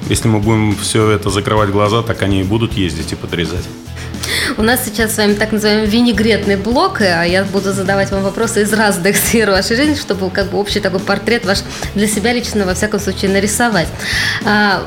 если 0.09 0.27
мы 0.27 0.39
будем 0.39 0.75
все 0.75 1.09
это 1.09 1.31
закрывать 1.31 1.71
глаза, 1.71 2.03
так 2.03 2.21
они 2.21 2.41
и 2.41 2.43
будут 2.43 2.73
ездить 2.73 3.13
и 3.13 3.15
подрезать. 3.15 3.65
У 4.57 4.61
нас 4.61 4.83
сейчас 4.85 5.15
с 5.15 5.17
вами 5.17 5.33
так 5.33 5.51
называемый 5.51 5.87
винегретный 5.87 6.57
блок, 6.57 7.01
а 7.01 7.23
я 7.23 7.43
буду 7.43 7.71
задавать 7.71 8.11
вам 8.11 8.23
вопросы 8.23 8.63
из 8.63 8.73
разных 8.73 9.15
сфер 9.17 9.49
вашей 9.49 9.75
жизни, 9.75 9.95
чтобы 9.95 10.29
как 10.29 10.49
бы 10.49 10.57
общий 10.57 10.79
такой 10.79 10.99
портрет 10.99 11.45
ваш 11.45 11.59
для 11.95 12.07
себя 12.07 12.33
лично, 12.33 12.65
во 12.65 12.73
всяком 12.73 12.99
случае, 12.99 13.31
нарисовать. 13.31 13.87
А, 14.45 14.83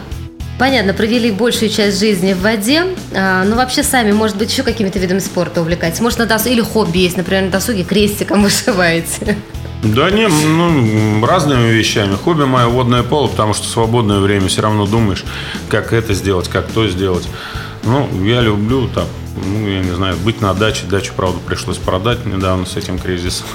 понятно, 0.58 0.94
провели 0.94 1.30
большую 1.30 1.70
часть 1.70 1.98
жизни 1.98 2.32
в 2.32 2.40
воде, 2.40 2.84
а, 3.14 3.44
но 3.44 3.56
вообще 3.56 3.82
сами, 3.82 4.12
может 4.12 4.36
быть, 4.36 4.50
еще 4.50 4.62
какими-то 4.62 4.98
видами 4.98 5.20
спорта 5.20 5.60
увлекаетесь? 5.60 6.00
Может, 6.00 6.18
на 6.18 6.26
досуге, 6.26 6.54
или 6.54 6.60
хобби 6.60 6.98
есть, 6.98 7.16
например, 7.16 7.44
на 7.44 7.50
досуге 7.50 7.84
крестиком 7.84 8.42
вышиваете? 8.44 9.36
Да 9.82 10.10
не, 10.10 10.28
ну, 10.28 11.26
разными 11.26 11.68
вещами. 11.70 12.14
Хобби 12.14 12.44
мое 12.44 12.68
водное 12.68 13.02
поло, 13.02 13.26
потому 13.26 13.52
что 13.52 13.66
свободное 13.66 14.20
время 14.20 14.46
все 14.46 14.62
равно 14.62 14.86
думаешь, 14.86 15.24
как 15.68 15.92
это 15.92 16.14
сделать, 16.14 16.48
как 16.48 16.68
то 16.68 16.86
сделать. 16.86 17.28
Ну, 17.82 18.08
я 18.24 18.40
люблю 18.40 18.86
так, 18.86 19.06
ну, 19.36 19.68
я 19.68 19.80
не 19.80 19.90
знаю, 19.90 20.16
быть 20.18 20.40
на 20.40 20.52
даче. 20.54 20.84
Дачу, 20.86 21.12
правда, 21.16 21.38
пришлось 21.46 21.78
продать 21.78 22.24
недавно 22.26 22.66
с 22.66 22.76
этим 22.76 22.98
кризисом. 22.98 23.46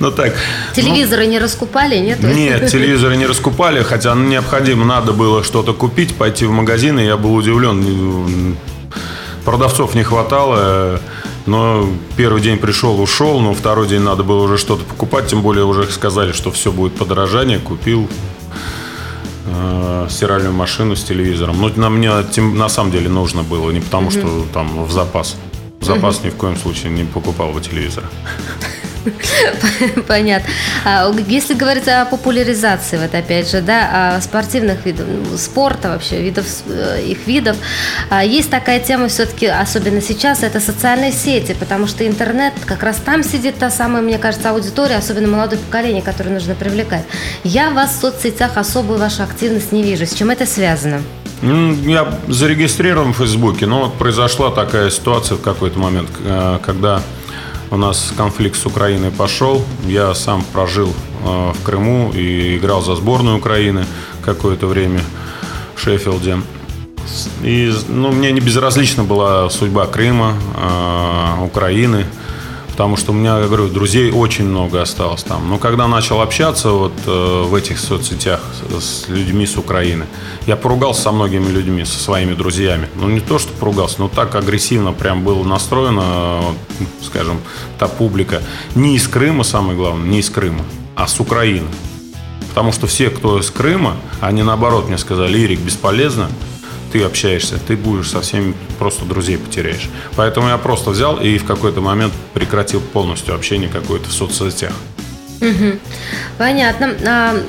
Ну 0.00 0.10
так. 0.10 0.34
Телевизоры 0.74 1.26
не 1.26 1.38
раскупали, 1.38 1.98
нет? 1.98 2.22
Нет, 2.22 2.70
телевизоры 2.70 3.16
не 3.16 3.26
раскупали, 3.26 3.82
хотя 3.82 4.14
необходимо, 4.14 4.84
надо 4.84 5.12
было 5.12 5.42
что-то 5.42 5.72
купить, 5.72 6.14
пойти 6.14 6.46
в 6.46 6.50
магазин, 6.50 6.98
и 6.98 7.04
я 7.04 7.16
был 7.16 7.34
удивлен. 7.34 8.56
Продавцов 9.44 9.94
не 9.94 10.02
хватало, 10.02 11.00
но 11.46 11.88
первый 12.16 12.40
день 12.40 12.58
пришел, 12.58 13.00
ушел, 13.00 13.40
но 13.40 13.54
второй 13.54 13.88
день 13.88 14.00
надо 14.00 14.22
было 14.22 14.42
уже 14.42 14.56
что-то 14.58 14.84
покупать, 14.84 15.26
тем 15.26 15.42
более 15.42 15.64
уже 15.64 15.90
сказали, 15.90 16.32
что 16.32 16.50
все 16.50 16.72
будет 16.72 16.94
подорожание, 16.94 17.58
купил, 17.58 18.08
э, 19.46 20.06
стиральную 20.10 20.52
машину 20.52 20.96
с 20.96 21.04
телевизором. 21.04 21.60
Но 21.60 21.68
на 21.76 21.90
мне 21.90 22.10
на 22.36 22.68
самом 22.68 22.90
деле 22.90 23.08
нужно 23.08 23.42
было, 23.42 23.70
не 23.70 23.80
потому 23.80 24.08
mm-hmm. 24.08 24.44
что 24.44 24.46
там 24.52 24.84
в 24.84 24.92
запас. 24.92 25.36
В 25.80 25.84
запас 25.84 26.20
mm-hmm. 26.20 26.26
ни 26.26 26.30
в 26.30 26.36
коем 26.36 26.56
случае 26.56 26.92
не 26.92 27.04
покупал 27.04 27.52
бы 27.52 27.60
телевизора. 27.60 28.06
Понятно. 30.06 30.48
А, 30.84 31.12
если 31.28 31.54
говорить 31.54 31.88
о 31.88 32.04
популяризации, 32.04 32.98
вот 32.98 33.14
опять 33.14 33.50
же, 33.50 33.60
да, 33.60 34.18
спортивных 34.20 34.84
видов, 34.86 35.06
ну, 35.08 35.36
спорта 35.36 35.90
вообще, 35.90 36.22
видов, 36.22 36.46
э, 36.66 37.02
их 37.06 37.26
видов, 37.26 37.56
а, 38.10 38.24
есть 38.24 38.50
такая 38.50 38.80
тема 38.80 39.08
все-таки, 39.08 39.46
особенно 39.46 40.00
сейчас, 40.00 40.42
это 40.42 40.60
социальные 40.60 41.12
сети, 41.12 41.54
потому 41.58 41.86
что 41.86 42.06
интернет, 42.06 42.54
как 42.64 42.82
раз 42.82 42.96
там 42.96 43.22
сидит 43.22 43.58
та 43.58 43.70
самая, 43.70 44.02
мне 44.02 44.18
кажется, 44.18 44.50
аудитория, 44.50 44.96
особенно 44.96 45.28
молодое 45.28 45.60
поколение, 45.60 46.02
которое 46.02 46.30
нужно 46.30 46.54
привлекать. 46.54 47.04
Я 47.42 47.70
вас 47.70 47.96
в 47.96 48.00
соцсетях 48.00 48.56
особую 48.56 48.98
вашу 48.98 49.22
активность 49.22 49.72
не 49.72 49.82
вижу. 49.82 50.06
С 50.06 50.14
чем 50.14 50.30
это 50.30 50.46
связано? 50.46 51.02
Я 51.42 52.20
зарегистрирован 52.28 53.12
в 53.12 53.18
Фейсбуке, 53.18 53.66
но 53.66 53.82
вот 53.82 53.94
произошла 53.94 54.50
такая 54.50 54.88
ситуация 54.90 55.36
в 55.36 55.42
какой-то 55.42 55.78
момент, 55.78 56.08
э, 56.24 56.58
когда 56.64 57.02
у 57.74 57.76
нас 57.76 58.12
конфликт 58.16 58.56
с 58.56 58.66
Украиной 58.66 59.10
пошел. 59.10 59.64
Я 59.84 60.14
сам 60.14 60.44
прожил 60.52 60.88
э, 61.24 61.52
в 61.52 61.62
Крыму 61.64 62.12
и 62.14 62.56
играл 62.56 62.82
за 62.82 62.94
сборную 62.94 63.38
Украины 63.38 63.84
какое-то 64.22 64.68
время 64.68 65.00
в 65.74 65.80
Шеффилде. 65.80 66.38
И 67.42 67.72
ну, 67.88 68.12
мне 68.12 68.30
не 68.30 68.40
безразлична 68.40 69.02
была 69.02 69.50
судьба 69.50 69.86
Крыма, 69.86 70.34
э, 70.56 71.44
Украины 71.44 72.06
потому 72.74 72.96
что 72.96 73.12
у 73.12 73.14
меня, 73.14 73.38
я 73.38 73.46
говорю, 73.46 73.68
друзей 73.68 74.10
очень 74.10 74.46
много 74.46 74.82
осталось 74.82 75.22
там. 75.22 75.48
Но 75.48 75.58
когда 75.58 75.86
начал 75.86 76.20
общаться 76.20 76.70
вот 76.70 76.92
э, 77.06 77.42
в 77.44 77.54
этих 77.54 77.78
соцсетях 77.78 78.40
с, 78.80 79.08
людьми 79.08 79.46
с 79.46 79.56
Украины, 79.56 80.06
я 80.48 80.56
поругался 80.56 81.02
со 81.02 81.12
многими 81.12 81.48
людьми, 81.50 81.84
со 81.84 82.00
своими 82.00 82.34
друзьями. 82.34 82.88
Ну, 82.96 83.08
не 83.08 83.20
то, 83.20 83.38
что 83.38 83.52
поругался, 83.52 84.00
но 84.00 84.08
так 84.08 84.34
агрессивно 84.34 84.92
прям 84.92 85.22
было 85.22 85.44
настроено, 85.44 86.40
вот, 86.40 86.88
скажем, 87.00 87.38
та 87.78 87.86
публика. 87.86 88.42
Не 88.74 88.96
из 88.96 89.06
Крыма, 89.06 89.44
самое 89.44 89.78
главное, 89.78 90.08
не 90.08 90.18
из 90.18 90.28
Крыма, 90.28 90.64
а 90.96 91.06
с 91.06 91.20
Украины. 91.20 91.68
Потому 92.48 92.72
что 92.72 92.88
все, 92.88 93.08
кто 93.08 93.38
из 93.38 93.52
Крыма, 93.52 93.94
они 94.20 94.42
наоборот 94.42 94.88
мне 94.88 94.98
сказали, 94.98 95.38
Ирик, 95.38 95.60
бесполезно, 95.60 96.28
ты 96.94 97.02
общаешься, 97.02 97.58
ты 97.58 97.76
будешь 97.76 98.10
со 98.10 98.20
всеми 98.20 98.54
просто 98.78 99.04
друзей 99.04 99.36
потеряешь. 99.36 99.88
Поэтому 100.14 100.46
я 100.46 100.58
просто 100.58 100.90
взял 100.90 101.16
и 101.16 101.38
в 101.38 101.44
какой-то 101.44 101.80
момент 101.80 102.12
прекратил 102.34 102.80
полностью 102.80 103.34
общение 103.34 103.68
какое-то 103.68 104.10
в 104.10 104.12
соцсетях. 104.12 104.72
Угу. 105.40 105.80
Понятно. 106.38 106.96
А 107.04 107.42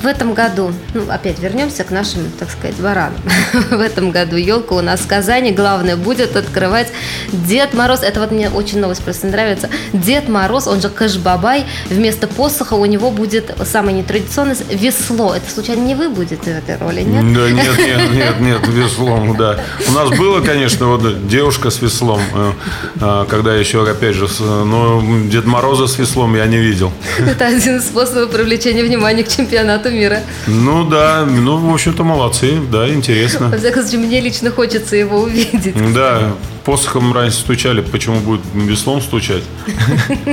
в 0.00 0.06
этом 0.06 0.34
году, 0.34 0.72
ну, 0.94 1.04
опять 1.10 1.38
вернемся 1.38 1.84
к 1.84 1.90
нашим, 1.90 2.30
так 2.38 2.50
сказать, 2.50 2.76
баранам. 2.76 3.20
в 3.70 3.80
этом 3.80 4.10
году 4.10 4.36
елка 4.36 4.74
у 4.74 4.80
нас 4.80 5.00
в 5.00 5.06
Казани, 5.06 5.52
главное, 5.52 5.96
будет 5.96 6.36
открывать 6.36 6.88
Дед 7.32 7.74
Мороз. 7.74 8.02
Это 8.02 8.20
вот 8.20 8.30
мне 8.30 8.50
очень 8.50 8.80
новость 8.80 9.02
просто 9.02 9.26
нравится. 9.26 9.68
Дед 9.92 10.28
Мороз, 10.28 10.66
он 10.66 10.80
же 10.80 10.88
Кэш-Бабай, 10.88 11.64
вместо 11.88 12.26
посоха 12.26 12.74
у 12.74 12.84
него 12.84 13.10
будет 13.10 13.56
самое 13.64 13.98
нетрадиционное 13.98 14.56
весло. 14.70 15.34
Это 15.34 15.50
случайно 15.50 15.80
не 15.80 15.94
вы 15.94 16.08
будете 16.08 16.36
в 16.36 16.48
этой 16.48 16.76
роли, 16.76 17.02
нет? 17.02 17.32
Да 17.32 17.50
нет, 17.50 17.78
нет, 17.78 18.12
нет, 18.12 18.40
нет, 18.40 18.68
веслом, 18.68 19.36
да. 19.36 19.60
У 19.88 19.92
нас 19.92 20.10
было, 20.10 20.40
конечно, 20.40 20.86
вот 20.86 21.26
девушка 21.26 21.70
с 21.70 21.80
веслом, 21.80 22.20
э, 22.34 22.52
э, 23.00 23.26
когда 23.28 23.54
еще, 23.54 23.88
опять 23.88 24.14
же, 24.14 24.28
но 24.40 25.02
Дед 25.30 25.46
Мороза 25.46 25.86
с 25.86 25.98
веслом 25.98 26.34
я 26.36 26.46
не 26.46 26.58
видел. 26.58 26.92
Это 27.18 27.46
один 27.46 27.78
из 27.78 27.86
способов 27.86 28.30
привлечения 28.30 28.82
внимания 28.82 29.24
к 29.24 29.28
чемпионату 29.28 29.85
чемпионату 29.86 29.90
мира. 29.90 30.20
Ну 30.46 30.84
да, 30.84 31.24
ну, 31.24 31.56
в 31.58 31.72
общем-то, 31.72 32.04
молодцы, 32.04 32.58
да, 32.70 32.88
интересно. 32.88 33.48
Во 33.48 33.56
всяком 33.56 33.82
случае, 33.82 34.00
мне 34.00 34.20
лично 34.20 34.50
хочется 34.50 34.96
его 34.96 35.20
увидеть. 35.20 35.74
Да, 35.94 36.32
посохом 36.64 37.12
раньше 37.12 37.38
стучали, 37.38 37.80
почему 37.80 38.20
будет 38.20 38.40
веслом 38.54 39.00
стучать? 39.00 39.42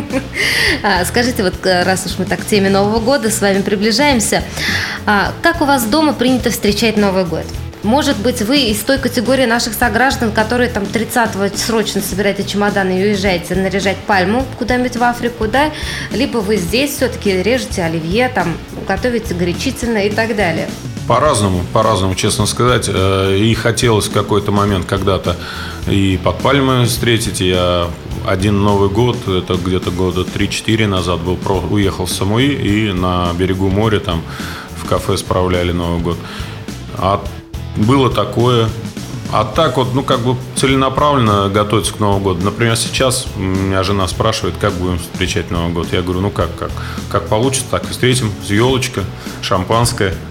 А, 0.82 1.06
скажите, 1.06 1.44
вот 1.44 1.54
э, 1.66 1.84
раз 1.84 2.06
уж 2.06 2.18
мы 2.18 2.26
так 2.26 2.42
к 2.42 2.46
теме 2.46 2.70
Нового 2.70 3.00
года 3.00 3.30
с 3.30 3.40
вами 3.40 3.62
приближаемся, 3.62 4.44
а, 5.06 5.32
как 5.42 5.62
у 5.62 5.66
вас 5.66 5.86
дома 5.86 6.14
принято 6.14 6.50
встречать 6.50 6.98
Новый 6.98 7.24
год? 7.24 7.46
Может 7.84 8.18
быть, 8.18 8.42
вы 8.42 8.62
из 8.62 8.80
той 8.80 8.98
категории 8.98 9.46
наших 9.46 9.74
сограждан, 9.74 10.32
которые 10.32 10.70
там 10.70 10.84
30-го 10.84 11.56
срочно 11.58 12.02
собираете 12.02 12.46
чемоданы 12.46 12.98
и 12.98 13.04
уезжаете 13.04 13.56
наряжать 13.56 13.98
пальму 13.98 14.46
куда-нибудь 14.58 14.96
в 14.96 15.04
Африку, 15.04 15.48
да? 15.48 15.70
Либо 16.14 16.38
вы 16.38 16.56
здесь 16.56 16.96
все-таки 16.96 17.44
режете 17.44 17.84
оливье, 17.84 18.30
там, 18.30 18.56
готовите 18.88 19.34
горячительно 19.34 19.98
и 19.98 20.10
так 20.10 20.34
далее. 20.38 20.70
По-разному, 21.10 21.62
по-разному, 21.74 22.16
честно 22.16 22.46
сказать. 22.46 22.86
Э, 22.88 23.36
и 23.38 23.54
хотелось 23.54 24.08
в 24.08 24.14
какой-то 24.14 24.54
момент 24.54 24.86
когда-то 24.86 25.36
и 25.88 26.18
под 26.24 26.38
пальмой 26.40 26.86
встретить. 26.86 27.42
Я 27.42 27.90
один 28.26 28.64
Новый 28.64 28.88
год, 28.88 29.28
это 29.28 29.56
где-то 29.56 29.92
года 29.92 30.22
3-4 30.22 30.88
назад 30.88 31.20
был, 31.20 31.38
уехал 31.70 32.06
в 32.06 32.10
Самуи 32.10 32.54
и 32.54 32.94
на 32.94 33.34
берегу 33.34 33.68
моря 33.68 34.00
там 34.00 34.24
в 34.78 34.86
кафе 34.86 35.18
справляли 35.18 35.74
Новый 35.74 36.00
год. 36.00 36.18
А 36.98 37.22
было 37.76 38.10
такое. 38.10 38.70
А 39.32 39.46
так 39.46 39.78
вот, 39.78 39.96
ну, 39.96 40.04
как 40.04 40.20
бы 40.20 40.36
целенаправленно 40.56 41.50
готовиться 41.50 41.94
к 41.94 42.00
Новому 42.00 42.24
году. 42.24 42.46
Например, 42.46 42.76
сейчас 42.76 43.26
меня 43.36 43.82
жена 43.82 44.08
спрашивает, 44.08 44.56
как 44.60 44.74
будем 44.74 45.00
встречать 45.00 45.50
Новый 45.50 45.74
год. 45.74 45.88
Я 45.92 46.04
говорю, 46.04 46.22
ну 46.22 46.30
как, 46.30 46.56
как? 46.56 46.70
Как 47.10 47.28
получится, 47.30 47.66
так 47.72 47.86
и 47.86 47.88
встретим. 47.88 48.32
Елочка, 48.48 49.04
шампанское– 49.42 50.16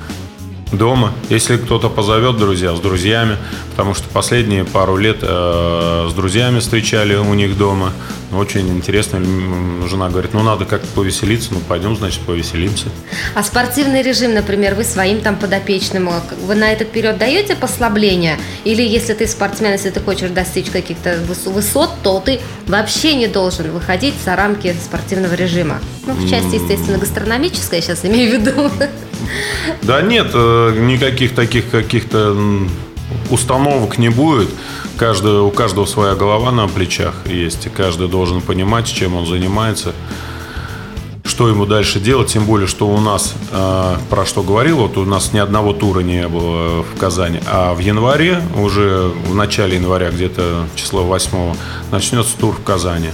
дома. 0.72 1.12
Если 1.28 1.56
кто-то 1.56 1.88
позовет 1.88 2.36
друзья, 2.36 2.74
с 2.74 2.80
друзьями, 2.80 3.36
потому 3.70 3.94
что 3.94 4.08
последние 4.08 4.64
пару 4.64 4.96
лет 4.96 5.18
э, 5.22 6.08
с 6.10 6.12
друзьями 6.14 6.60
встречали 6.60 7.14
у 7.14 7.34
них 7.34 7.56
дома. 7.56 7.92
Очень 8.32 8.68
интересно. 8.70 9.20
Жена 9.88 10.08
говорит, 10.08 10.32
ну 10.32 10.42
надо 10.42 10.64
как-то 10.64 10.86
повеселиться, 10.94 11.50
ну 11.52 11.60
пойдем, 11.60 11.96
значит, 11.96 12.20
повеселимся. 12.20 12.86
А 13.34 13.42
спортивный 13.42 14.02
режим, 14.02 14.34
например, 14.34 14.74
вы 14.74 14.84
своим 14.84 15.20
там 15.20 15.36
подопечным, 15.36 16.08
э, 16.08 16.20
вы 16.46 16.54
на 16.54 16.72
этот 16.72 16.90
период 16.90 17.18
даете 17.18 17.54
послабление? 17.54 18.38
Или 18.64 18.82
если 18.82 19.12
ты 19.14 19.26
спортсмен, 19.26 19.72
если 19.72 19.90
ты 19.90 20.00
хочешь 20.00 20.30
достичь 20.30 20.70
каких-то 20.70 21.18
высот, 21.46 21.90
то 22.02 22.20
ты 22.24 22.40
вообще 22.66 23.14
не 23.14 23.26
должен 23.26 23.70
выходить 23.70 24.14
за 24.24 24.36
рамки 24.36 24.74
спортивного 24.82 25.34
режима? 25.34 25.80
Ну, 26.06 26.14
в 26.14 26.28
части, 26.28 26.54
естественно, 26.54 26.98
гастрономической, 26.98 27.78
я 27.78 27.82
сейчас 27.82 28.04
имею 28.04 28.30
в 28.30 28.40
виду. 28.40 28.70
Да 29.82 30.02
нет, 30.02 30.30
э, 30.34 30.76
никаких 30.78 31.34
таких 31.34 31.70
каких-то 31.70 32.36
установок 33.30 33.98
не 33.98 34.08
будет. 34.08 34.48
Каждый, 34.96 35.40
у 35.40 35.50
каждого 35.50 35.86
своя 35.86 36.14
голова 36.14 36.52
на 36.52 36.68
плечах 36.68 37.14
есть, 37.26 37.66
и 37.66 37.68
каждый 37.68 38.08
должен 38.08 38.40
понимать, 38.40 38.86
чем 38.86 39.14
он 39.14 39.26
занимается, 39.26 39.94
что 41.24 41.48
ему 41.48 41.66
дальше 41.66 41.98
делать, 41.98 42.28
тем 42.28 42.44
более, 42.44 42.66
что 42.66 42.88
у 42.88 43.00
нас, 43.00 43.34
э, 43.50 43.96
про 44.10 44.26
что 44.26 44.42
говорил, 44.42 44.78
вот 44.78 44.96
у 44.98 45.04
нас 45.04 45.32
ни 45.32 45.38
одного 45.38 45.72
тура 45.72 46.00
не 46.00 46.28
было 46.28 46.82
в 46.82 46.98
Казани, 46.98 47.40
а 47.46 47.74
в 47.74 47.78
январе, 47.78 48.42
уже 48.56 49.12
в 49.26 49.34
начале 49.34 49.76
января, 49.76 50.10
где-то 50.10 50.66
число 50.76 51.04
8 51.04 51.54
начнется 51.90 52.36
тур 52.38 52.54
в 52.54 52.62
Казани. 52.62 53.10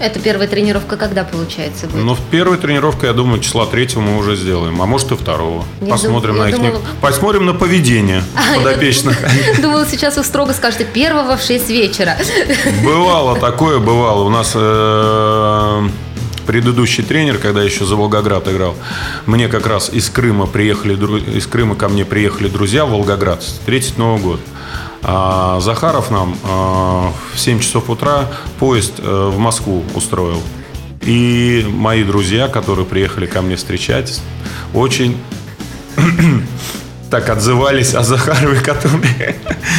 Это 0.00 0.20
первая 0.20 0.46
тренировка 0.46 0.96
когда 0.96 1.24
получается 1.24 1.86
будет? 1.86 2.04
Ну, 2.04 2.14
в 2.14 2.20
первой 2.30 2.56
тренировке, 2.56 3.08
я 3.08 3.12
думаю, 3.12 3.40
числа 3.40 3.66
третьего 3.66 4.00
мы 4.00 4.16
уже 4.18 4.36
сделаем, 4.36 4.80
а 4.80 4.86
может 4.86 5.10
и 5.12 5.16
второго. 5.16 5.64
Я 5.80 5.88
Посмотрим 5.92 6.34
дум- 6.34 6.44
на 6.44 6.48
их... 6.50 6.56
думала- 6.56 6.80
Посмотрим 7.00 7.46
на 7.46 7.54
поведение 7.54 8.22
подопечных. 8.56 9.18
Думала, 9.60 9.86
сейчас 9.86 10.16
вы 10.16 10.22
строго 10.24 10.52
скажете 10.52 10.84
первого 10.84 11.36
в 11.36 11.42
6 11.42 11.68
вечера. 11.70 12.16
Бывало 12.84 13.38
такое, 13.38 13.78
бывало. 13.80 14.22
У 14.24 14.28
нас 14.30 14.52
э, 14.54 15.88
предыдущий 16.46 17.02
тренер, 17.02 17.38
когда 17.38 17.62
еще 17.62 17.84
за 17.84 17.96
Волгоград 17.96 18.46
играл, 18.48 18.74
мне 19.26 19.48
как 19.48 19.66
раз 19.66 19.90
из 19.92 20.08
Крыма 20.10 20.46
приехали, 20.46 20.94
из 21.36 21.46
Крыма 21.46 21.74
ко 21.74 21.88
мне 21.88 22.04
приехали 22.04 22.48
друзья 22.48 22.84
в 22.86 22.90
Волгоград 22.90 23.42
встретить 23.42 23.98
Новый 23.98 24.22
год. 24.22 24.40
А 25.02 25.60
Захаров 25.60 26.10
нам 26.10 26.36
э, 26.42 26.46
в 27.34 27.38
7 27.38 27.60
часов 27.60 27.88
утра 27.88 28.26
поезд 28.58 28.94
э, 28.98 29.30
в 29.32 29.38
Москву 29.38 29.84
устроил. 29.94 30.42
И 31.02 31.64
мои 31.68 32.04
друзья, 32.04 32.48
которые 32.48 32.84
приехали 32.84 33.26
ко 33.26 33.40
мне 33.40 33.56
встречать, 33.56 34.20
очень 34.74 35.16
так 37.10 37.28
отзывались 37.30 37.94
о 37.94 38.02
Захарове, 38.02 38.60
который 38.60 39.36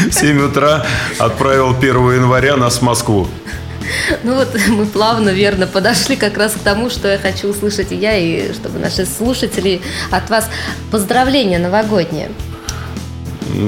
в 0.09 0.13
7 0.13 0.41
утра 0.41 0.85
отправил 1.17 1.75
1 1.77 1.89
января 2.13 2.57
нас 2.57 2.77
в 2.77 2.81
Москву. 2.81 3.27
Ну 4.23 4.35
вот 4.35 4.55
мы 4.67 4.85
плавно, 4.85 5.29
верно 5.29 5.67
подошли 5.67 6.15
как 6.15 6.37
раз 6.37 6.53
к 6.53 6.59
тому, 6.59 6.89
что 6.89 7.07
я 7.07 7.17
хочу 7.17 7.49
услышать 7.49 7.91
и 7.91 7.95
я, 7.95 8.17
и 8.17 8.53
чтобы 8.53 8.79
наши 8.79 9.05
слушатели 9.05 9.81
от 10.11 10.29
вас 10.29 10.49
поздравления 10.91 11.59
новогодние. 11.59 12.29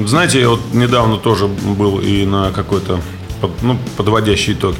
Знаете, 0.06 0.40
я 0.40 0.48
вот 0.48 0.60
недавно 0.72 1.16
тоже 1.16 1.46
был 1.46 2.00
и 2.00 2.24
на 2.24 2.52
какой-то 2.52 3.00
ну, 3.62 3.78
подводящий 3.96 4.52
итог. 4.52 4.76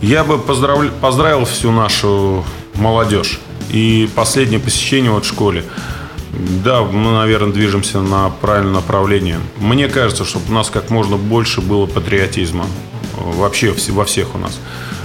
Я 0.00 0.24
бы 0.24 0.38
поздравля- 0.38 0.90
поздравил 1.00 1.44
всю 1.44 1.70
нашу 1.70 2.44
молодежь. 2.74 3.38
И 3.70 4.08
последнее 4.14 4.60
посещение 4.60 5.10
вот 5.10 5.24
в 5.24 5.28
школе. 5.28 5.64
Да, 6.64 6.82
мы, 6.82 7.12
наверное, 7.12 7.52
движемся 7.52 8.00
на 8.00 8.30
правильном 8.30 8.74
направлении. 8.74 9.36
Мне 9.58 9.88
кажется, 9.88 10.24
чтобы 10.24 10.46
у 10.48 10.52
нас 10.52 10.70
как 10.70 10.90
можно 10.90 11.16
больше 11.16 11.60
было 11.60 11.86
патриотизма. 11.86 12.66
Вообще 13.16 13.74
во 13.90 14.04
всех 14.04 14.34
у 14.34 14.38
нас. 14.38 14.58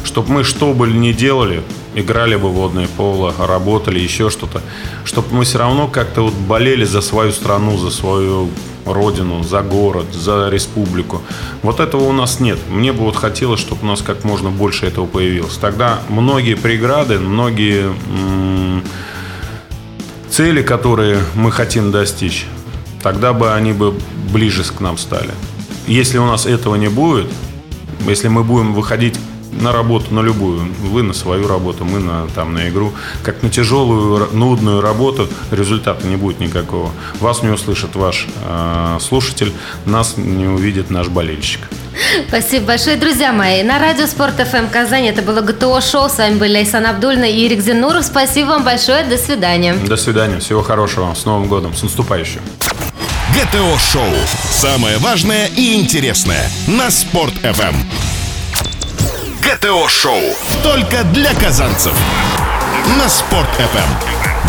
Чтобы 0.03 0.31
мы 0.31 0.43
что 0.43 0.73
бы 0.73 0.87
ни 0.87 1.11
делали, 1.11 1.61
играли 1.95 2.35
бы 2.35 2.49
в 2.49 2.53
водное 2.53 2.87
поло, 2.95 3.33
работали, 3.37 3.99
еще 3.99 4.29
что-то. 4.29 4.61
Чтобы 5.03 5.27
мы 5.35 5.43
все 5.43 5.59
равно 5.59 5.87
как-то 5.87 6.21
вот 6.21 6.33
болели 6.33 6.85
за 6.85 7.01
свою 7.01 7.31
страну, 7.31 7.77
за 7.77 7.91
свою 7.91 8.49
родину, 8.91 9.43
за 9.43 9.61
город, 9.61 10.07
за 10.13 10.49
республику. 10.49 11.21
Вот 11.63 11.79
этого 11.79 12.03
у 12.03 12.11
нас 12.11 12.39
нет. 12.39 12.57
Мне 12.69 12.93
бы 12.93 13.03
вот 13.03 13.15
хотелось, 13.15 13.59
чтобы 13.59 13.83
у 13.83 13.85
нас 13.85 14.01
как 14.01 14.23
можно 14.23 14.49
больше 14.49 14.85
этого 14.85 15.05
появилось. 15.05 15.57
Тогда 15.57 15.99
многие 16.09 16.55
преграды, 16.55 17.19
многие 17.19 17.93
цели, 20.29 20.61
которые 20.61 21.19
мы 21.35 21.51
хотим 21.51 21.91
достичь, 21.91 22.45
тогда 23.01 23.33
бы 23.33 23.53
они 23.53 23.73
бы 23.73 23.93
ближе 24.31 24.63
к 24.63 24.79
нам 24.79 24.97
стали. 24.97 25.31
Если 25.87 26.17
у 26.17 26.25
нас 26.25 26.45
этого 26.45 26.75
не 26.75 26.89
будет, 26.89 27.27
если 28.07 28.27
мы 28.27 28.43
будем 28.43 28.73
выходить 28.73 29.15
на 29.61 29.71
работу, 29.71 30.13
на 30.13 30.21
любую, 30.21 30.71
вы 30.81 31.03
на 31.03 31.13
свою 31.13 31.47
работу, 31.47 31.85
мы 31.85 31.99
на, 31.99 32.27
там, 32.35 32.53
на 32.53 32.69
игру, 32.69 32.93
как 33.23 33.43
на 33.43 33.49
тяжелую, 33.49 34.29
нудную 34.33 34.81
работу, 34.81 35.27
результата 35.51 36.05
не 36.07 36.15
будет 36.15 36.39
никакого. 36.39 36.91
Вас 37.19 37.43
не 37.43 37.49
услышит 37.49 37.95
ваш 37.95 38.27
э, 38.45 38.97
слушатель, 39.01 39.53
нас 39.85 40.17
не 40.17 40.45
увидит 40.45 40.89
наш 40.89 41.07
болельщик. 41.07 41.61
Спасибо 42.27 42.67
большое, 42.67 42.95
друзья 42.95 43.33
мои. 43.33 43.63
На 43.63 43.79
радио 43.79 44.05
Спорт 44.05 44.35
ФМ 44.35 44.67
Казань 44.71 45.07
это 45.07 45.21
было 45.21 45.41
ГТО 45.41 45.81
Шоу. 45.81 46.09
С 46.09 46.17
вами 46.17 46.35
были 46.35 46.57
Айсан 46.57 46.85
Абдульна 46.85 47.25
и 47.25 47.45
Ирик 47.45 47.61
Зенуров. 47.61 48.05
Спасибо 48.05 48.49
вам 48.49 48.63
большое. 48.63 49.03
До 49.03 49.17
свидания. 49.17 49.73
До 49.73 49.97
свидания, 49.97 50.39
всего 50.39 50.61
хорошего 50.61 51.05
вам, 51.05 51.15
с 51.15 51.25
Новым 51.25 51.47
годом, 51.47 51.73
с 51.73 51.83
наступающим. 51.83 52.41
ГТО-шоу. 53.33 54.13
Самое 54.51 54.97
важное 54.97 55.47
и 55.55 55.75
интересное 55.75 56.49
на 56.67 56.89
Спорт-ФМ. 56.89 58.16
ГТО-шоу. 59.47 60.19
Только 60.61 61.05
для 61.05 61.33
казанцев. 61.33 61.93
На 62.97 63.07
Спорт-ФМ. 63.07 63.89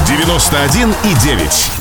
91,9. 0.07 1.78